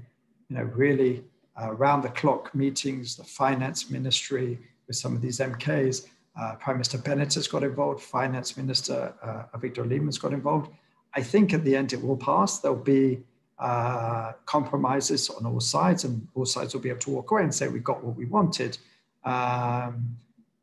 you 0.48 0.56
know, 0.56 0.64
really 0.64 1.24
uh, 1.60 1.72
round 1.72 2.02
the 2.02 2.08
clock 2.10 2.54
meetings, 2.54 3.16
the 3.16 3.24
finance 3.24 3.90
ministry 3.90 4.58
with 4.86 4.96
some 4.96 5.14
of 5.14 5.22
these 5.22 5.38
MKs. 5.38 6.08
Uh, 6.38 6.56
Prime 6.56 6.76
Minister 6.76 6.98
Bennett 6.98 7.34
has 7.34 7.46
got 7.46 7.62
involved, 7.62 8.02
Finance 8.02 8.56
Minister 8.56 9.14
uh, 9.22 9.56
Avigdor 9.56 9.86
Lieberman's 9.86 10.18
got 10.18 10.32
involved. 10.32 10.70
I 11.14 11.22
think 11.22 11.54
at 11.54 11.64
the 11.64 11.76
end 11.76 11.92
it 11.92 12.02
will 12.02 12.16
pass. 12.16 12.58
There'll 12.58 12.76
be 12.76 13.20
uh, 13.58 14.32
compromises 14.46 15.30
on 15.30 15.46
all 15.46 15.60
sides, 15.60 16.04
and 16.04 16.26
all 16.34 16.44
sides 16.44 16.74
will 16.74 16.80
be 16.80 16.88
able 16.88 17.00
to 17.00 17.10
walk 17.10 17.30
away 17.30 17.42
and 17.42 17.54
say 17.54 17.68
we 17.68 17.78
got 17.78 18.02
what 18.02 18.16
we 18.16 18.24
wanted. 18.24 18.78
Um, 19.24 20.16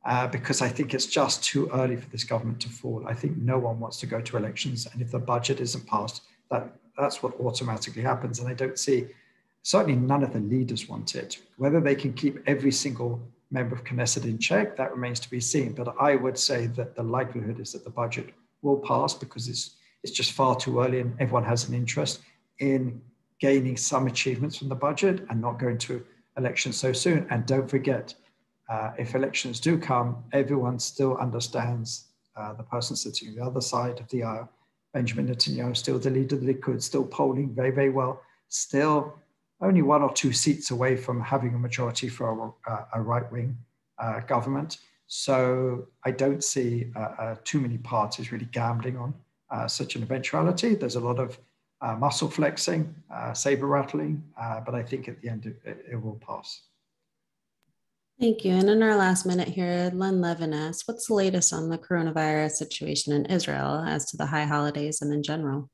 uh, 0.03 0.27
because 0.27 0.61
I 0.61 0.67
think 0.67 0.93
it's 0.93 1.05
just 1.05 1.43
too 1.43 1.69
early 1.73 1.95
for 1.95 2.09
this 2.09 2.23
government 2.23 2.59
to 2.61 2.69
fall. 2.69 3.05
I 3.07 3.13
think 3.13 3.37
no 3.37 3.59
one 3.59 3.79
wants 3.79 3.97
to 3.97 4.07
go 4.07 4.19
to 4.19 4.37
elections, 4.37 4.87
and 4.91 5.01
if 5.01 5.11
the 5.11 5.19
budget 5.19 5.59
isn't 5.61 5.85
passed, 5.87 6.23
that 6.49 6.75
that's 6.97 7.23
what 7.23 7.39
automatically 7.39 8.01
happens. 8.01 8.39
And 8.39 8.49
I 8.49 8.53
don't 8.53 8.77
see 8.77 9.07
certainly 9.63 9.95
none 9.95 10.23
of 10.23 10.33
the 10.33 10.39
leaders 10.39 10.89
want 10.89 11.15
it. 11.15 11.37
Whether 11.57 11.79
they 11.79 11.95
can 11.95 12.13
keep 12.13 12.39
every 12.47 12.71
single 12.71 13.21
member 13.51 13.75
of 13.75 13.83
Knesset 13.83 14.25
in 14.25 14.37
check, 14.37 14.75
that 14.77 14.91
remains 14.91 15.19
to 15.19 15.29
be 15.29 15.39
seen. 15.39 15.73
But 15.73 15.95
I 15.99 16.15
would 16.15 16.37
say 16.37 16.67
that 16.67 16.95
the 16.95 17.03
likelihood 17.03 17.59
is 17.59 17.73
that 17.73 17.83
the 17.83 17.89
budget 17.89 18.29
will 18.61 18.77
pass 18.79 19.13
because 19.13 19.47
it's, 19.47 19.75
it's 20.03 20.13
just 20.13 20.31
far 20.31 20.55
too 20.55 20.79
early 20.79 20.99
and 20.99 21.13
everyone 21.19 21.43
has 21.43 21.67
an 21.67 21.75
interest 21.75 22.21
in 22.59 23.01
gaining 23.39 23.75
some 23.75 24.07
achievements 24.07 24.57
from 24.57 24.69
the 24.69 24.75
budget 24.75 25.25
and 25.29 25.41
not 25.41 25.59
going 25.59 25.77
to 25.79 26.03
elections 26.37 26.77
so 26.77 26.93
soon. 26.93 27.27
And 27.29 27.45
don't 27.45 27.69
forget, 27.69 28.13
uh, 28.69 28.91
if 28.97 29.15
elections 29.15 29.59
do 29.59 29.77
come, 29.77 30.23
everyone 30.31 30.79
still 30.79 31.17
understands 31.17 32.05
uh, 32.37 32.53
the 32.53 32.63
person 32.63 32.95
sitting 32.95 33.29
on 33.29 33.35
the 33.35 33.43
other 33.43 33.61
side 33.61 33.99
of 33.99 34.07
the 34.09 34.23
aisle, 34.23 34.49
Benjamin 34.93 35.27
Netanyahu, 35.27 35.75
still 35.75 35.99
the 35.99 36.09
leader 36.09 36.35
of 36.35 36.41
the 36.41 36.53
Likud, 36.53 36.81
still 36.81 37.03
polling 37.03 37.53
very, 37.53 37.71
very 37.71 37.89
well, 37.89 38.21
still 38.47 39.19
only 39.61 39.81
one 39.81 40.01
or 40.01 40.11
two 40.13 40.33
seats 40.33 40.71
away 40.71 40.95
from 40.95 41.21
having 41.21 41.53
a 41.53 41.59
majority 41.59 42.09
for 42.09 42.53
a, 42.67 42.85
a 42.95 43.01
right 43.01 43.31
wing 43.31 43.57
uh, 43.99 44.19
government. 44.21 44.79
So 45.07 45.87
I 46.05 46.11
don't 46.11 46.43
see 46.43 46.91
uh, 46.95 46.99
uh, 46.99 47.35
too 47.43 47.59
many 47.59 47.77
parties 47.77 48.31
really 48.31 48.47
gambling 48.51 48.97
on 48.97 49.13
uh, 49.49 49.67
such 49.67 49.95
an 49.95 50.03
eventuality. 50.03 50.75
There's 50.75 50.95
a 50.95 50.99
lot 50.99 51.19
of 51.19 51.37
uh, 51.81 51.95
muscle 51.95 52.29
flexing, 52.29 52.93
saber 53.33 53.67
rattling, 53.67 54.23
but 54.65 54.75
I 54.75 54.83
think 54.83 55.07
at 55.07 55.21
the 55.21 55.29
end 55.29 55.45
it, 55.47 55.85
it, 55.91 56.01
will 56.01 56.19
pass. 56.25 56.61
Thank 58.19 58.45
you. 58.45 58.53
And 58.53 58.69
in 58.69 58.83
our 58.83 58.95
last 58.95 59.25
minute 59.25 59.47
here, 59.47 59.89
Len 59.93 60.21
Levin 60.21 60.53
asks, 60.53 60.87
what's 60.87 61.07
the 61.07 61.15
latest 61.15 61.53
on 61.53 61.69
the 61.69 61.77
coronavirus 61.77 62.51
situation 62.51 63.13
in 63.13 63.25
Israel 63.25 63.83
as 63.85 64.05
to 64.11 64.17
the 64.17 64.27
high 64.27 64.45
holidays 64.45 65.01
and 65.01 65.11
in 65.11 65.23
general? 65.23 65.69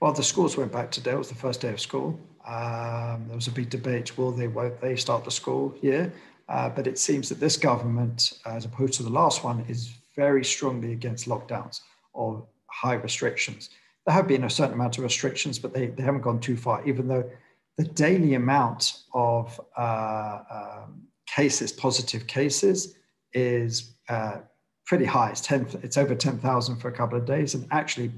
Well, 0.00 0.12
the 0.12 0.22
schools 0.22 0.56
went 0.56 0.72
back 0.72 0.90
today. 0.90 1.12
It 1.12 1.18
was 1.18 1.28
the 1.28 1.34
first 1.34 1.60
day 1.60 1.70
of 1.70 1.80
school. 1.80 2.18
Um, 2.46 3.24
there 3.26 3.36
was 3.36 3.46
a 3.46 3.52
big 3.52 3.70
debate: 3.70 4.16
will 4.18 4.32
they, 4.32 4.48
won't 4.48 4.80
they 4.80 4.96
start 4.96 5.24
the 5.24 5.30
school 5.30 5.74
year? 5.80 6.12
Uh, 6.48 6.68
but 6.68 6.86
it 6.86 6.98
seems 6.98 7.28
that 7.30 7.40
this 7.40 7.56
government, 7.56 8.34
as 8.44 8.64
opposed 8.64 8.94
to 8.94 9.02
the 9.02 9.10
last 9.10 9.44
one, 9.44 9.64
is 9.68 9.94
very 10.14 10.44
strongly 10.44 10.92
against 10.92 11.26
lockdowns 11.26 11.80
or 12.12 12.46
high 12.66 12.94
restrictions. 12.94 13.70
There 14.06 14.14
have 14.14 14.28
been 14.28 14.44
a 14.44 14.50
certain 14.50 14.74
amount 14.74 14.98
of 14.98 15.04
restrictions, 15.04 15.58
but 15.58 15.72
they, 15.72 15.86
they 15.86 16.02
haven't 16.02 16.20
gone 16.20 16.40
too 16.40 16.56
far, 16.56 16.84
even 16.84 17.08
though 17.08 17.24
the 17.78 17.84
daily 17.84 18.34
amount 18.34 19.04
of 19.14 19.58
uh, 19.76 20.40
um, 20.50 21.02
cases, 21.26 21.72
positive 21.72 22.26
cases, 22.26 22.94
is 23.32 23.94
uh, 24.08 24.38
pretty 24.86 25.04
high. 25.06 25.30
It's, 25.30 25.40
10, 25.40 25.66
it's 25.82 25.96
over 25.96 26.14
10,000 26.14 26.76
for 26.76 26.88
a 26.88 26.92
couple 26.92 27.18
of 27.18 27.24
days. 27.24 27.54
And 27.54 27.66
actually, 27.70 28.12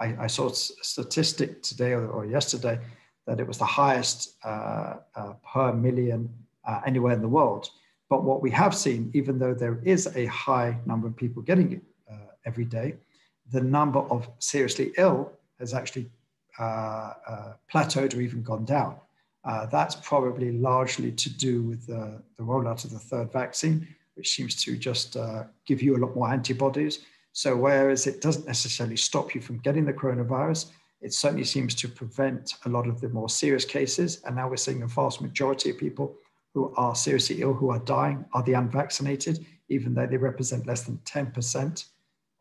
I, 0.00 0.16
I 0.20 0.26
saw 0.26 0.48
a 0.48 0.54
statistic 0.54 1.62
today 1.62 1.92
or, 1.92 2.08
or, 2.08 2.24
yesterday 2.24 2.78
that 3.26 3.38
it 3.38 3.46
was 3.46 3.58
the 3.58 3.64
highest 3.64 4.36
uh, 4.44 4.96
uh, 5.14 5.34
per 5.52 5.72
million 5.72 6.28
uh, 6.66 6.80
anywhere 6.86 7.12
in 7.12 7.20
the 7.20 7.28
world. 7.28 7.70
But 8.08 8.24
what 8.24 8.42
we 8.42 8.50
have 8.50 8.74
seen, 8.74 9.10
even 9.14 9.38
though 9.38 9.54
there 9.54 9.78
is 9.84 10.08
a 10.16 10.26
high 10.26 10.76
number 10.86 11.06
of 11.06 11.16
people 11.16 11.42
getting 11.42 11.72
it 11.72 11.82
uh, 12.10 12.16
every 12.44 12.64
day, 12.64 12.96
the 13.52 13.60
number 13.60 14.00
of 14.00 14.28
seriously 14.38 14.92
ill 14.96 15.32
has 15.58 15.74
actually 15.74 16.10
uh, 16.58 17.12
uh, 17.28 17.52
plateaued 17.72 18.16
or 18.16 18.20
even 18.20 18.42
gone 18.42 18.64
down. 18.64 18.96
That's 19.70 19.94
probably 19.96 20.52
largely 20.52 21.12
to 21.12 21.30
do 21.30 21.62
with 21.62 21.86
the, 21.86 22.20
the, 22.36 22.42
rollout 22.42 22.84
of 22.84 22.90
the 22.90 22.98
third 22.98 23.32
vaccine, 23.32 23.86
which 24.14 24.30
seems 24.30 24.62
to 24.64 24.76
just 24.76 25.16
give 25.66 25.82
you 25.82 25.96
a 25.96 25.98
lot 25.98 26.14
more 26.14 26.30
antibodies. 26.30 27.04
So, 27.32 27.56
whereas 27.56 28.06
it 28.06 28.20
doesn't 28.20 28.46
necessarily 28.46 28.96
stop 28.96 29.34
you 29.34 29.40
from 29.40 29.58
getting 29.58 29.84
the 29.84 29.92
coronavirus, 29.92 30.70
it 31.00 31.14
certainly 31.14 31.44
seems 31.44 31.74
to 31.76 31.88
prevent 31.88 32.54
a 32.66 32.68
lot 32.68 32.86
of 32.86 33.00
the 33.00 33.08
more 33.08 33.28
serious 33.28 33.64
cases. 33.64 34.20
And 34.24 34.36
now 34.36 34.48
we're 34.48 34.56
seeing 34.56 34.82
a 34.82 34.86
vast 34.86 35.22
majority 35.22 35.70
of 35.70 35.78
people 35.78 36.16
who 36.52 36.74
are 36.76 36.94
seriously 36.94 37.42
ill, 37.42 37.54
who 37.54 37.70
are 37.70 37.78
dying, 37.80 38.24
are 38.34 38.42
the 38.42 38.54
unvaccinated, 38.54 39.46
even 39.68 39.94
though 39.94 40.06
they 40.06 40.16
represent 40.16 40.66
less 40.66 40.82
than 40.82 40.98
10% 41.04 41.84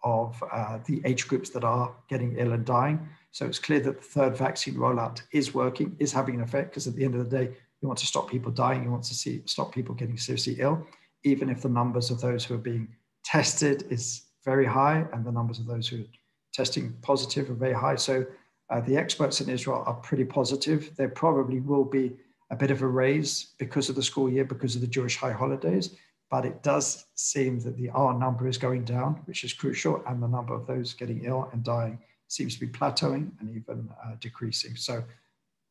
of 0.04 0.42
uh, 0.52 0.80
the 0.88 1.02
age 1.06 1.28
groups 1.28 1.50
that 1.52 1.64
are 1.64 1.94
getting 2.08 2.36
ill 2.38 2.54
and 2.54 2.66
dying. 2.66 3.08
So 3.32 3.46
it's 3.46 3.60
clear 3.60 3.80
that 3.82 3.98
the 3.98 4.04
third 4.04 4.36
vaccine 4.36 4.76
rollout 4.76 5.22
is 5.32 5.54
working, 5.54 5.96
is 6.00 6.12
having 6.12 6.36
an 6.36 6.42
effect, 6.42 6.72
because 6.72 6.88
at 6.88 6.96
the 6.96 7.06
end 7.06 7.16
of 7.16 7.30
the 7.30 7.38
day, 7.38 7.54
you 7.82 7.88
want 7.88 8.00
to 8.00 8.08
stop 8.08 8.30
people 8.30 8.52
dying, 8.52 8.84
you 8.84 8.92
want 8.92 9.04
to 9.04 9.14
see 9.14 9.42
stop 9.46 9.74
people 9.74 9.96
getting 9.96 10.18
seriously 10.18 10.56
ill, 10.60 10.86
even 11.24 11.50
if 11.50 11.62
the 11.62 11.70
numbers 11.70 12.12
of 12.12 12.20
those 12.20 12.44
who 12.44 12.56
are 12.56 12.58
being 12.58 12.88
tested 13.24 13.86
is 13.90 14.24
very 14.52 14.66
high 14.66 15.00
and 15.14 15.22
the 15.26 15.32
numbers 15.32 15.60
of 15.60 15.68
those 15.68 15.88
who 15.88 15.98
are 16.02 16.12
testing 16.60 16.86
positive 17.02 17.50
are 17.50 17.62
very 17.66 17.78
high. 17.86 17.98
So 18.10 18.26
uh, 18.70 18.82
the 18.82 18.98
experts 19.04 19.42
in 19.42 19.50
Israel 19.50 19.84
are 19.86 20.00
pretty 20.10 20.26
positive. 20.40 20.80
There 21.00 21.14
probably 21.24 21.60
will 21.60 21.88
be 22.00 22.06
a 22.50 22.56
bit 22.56 22.72
of 22.72 22.82
a 22.82 22.88
raise 23.02 23.32
because 23.64 23.90
of 23.90 23.96
the 23.96 24.08
school 24.12 24.30
year, 24.30 24.46
because 24.46 24.76
of 24.76 24.82
the 24.82 24.94
Jewish 24.98 25.16
high 25.18 25.36
holidays 25.44 25.88
but 26.30 26.46
it 26.46 26.62
does 26.62 27.06
seem 27.16 27.60
that 27.62 27.76
the 27.78 27.90
R 27.90 28.14
number 28.18 28.48
is 28.48 28.58
going 28.58 28.86
down, 28.86 29.22
which 29.26 29.44
is 29.44 29.54
crucial, 29.54 30.04
and 30.08 30.22
the 30.22 30.28
number 30.28 30.54
of 30.54 30.68
those 30.68 30.94
getting 30.94 31.26
ill 31.26 31.50
and 31.52 31.64
dying 31.64 32.00
seems 32.28 32.54
to 32.54 32.60
be 32.60 32.68
plateauing 32.68 33.32
and 33.40 33.50
even 33.50 33.90
uh, 34.04 34.12
decreasing. 34.20 34.76
So, 34.76 35.04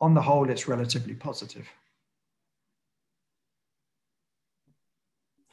on 0.01 0.15
the 0.15 0.23
whole, 0.23 0.51
it's 0.51 0.69
relatively 0.69 1.15
positive. 1.15 1.69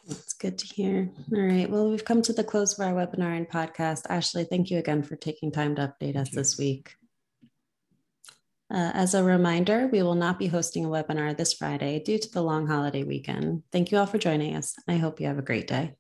That's 0.08 0.34
good 0.46 0.60
to 0.60 0.76
hear. 0.76 1.10
All 1.34 1.42
right. 1.42 1.68
Well, 1.68 1.90
we've 1.90 2.06
come 2.06 2.22
to 2.22 2.34
the 2.34 2.44
close 2.44 2.78
of 2.78 2.86
our 2.86 2.94
webinar 2.94 3.36
and 3.36 3.50
podcast. 3.50 4.04
Ashley, 4.10 4.44
thank 4.44 4.70
you 4.70 4.78
again 4.78 5.02
for 5.02 5.16
taking 5.16 5.52
time 5.52 5.76
to 5.76 5.92
update 5.92 6.16
us 6.16 6.30
this 6.30 6.56
week. 6.56 6.96
Uh, 8.72 8.92
as 8.94 9.16
a 9.16 9.24
reminder, 9.24 9.88
we 9.88 10.04
will 10.04 10.14
not 10.14 10.38
be 10.38 10.46
hosting 10.46 10.86
a 10.86 10.88
webinar 10.88 11.36
this 11.36 11.54
Friday 11.54 12.00
due 12.00 12.20
to 12.20 12.32
the 12.32 12.44
long 12.44 12.68
holiday 12.68 13.04
weekend. 13.04 13.64
Thank 13.72 13.92
you 13.92 13.98
all 13.98 14.06
for 14.06 14.20
joining 14.20 14.56
us. 14.56 14.76
I 14.88 14.98
hope 14.98 15.20
you 15.20 15.26
have 15.26 15.40
a 15.40 15.44
great 15.44 15.66
day. 15.66 15.96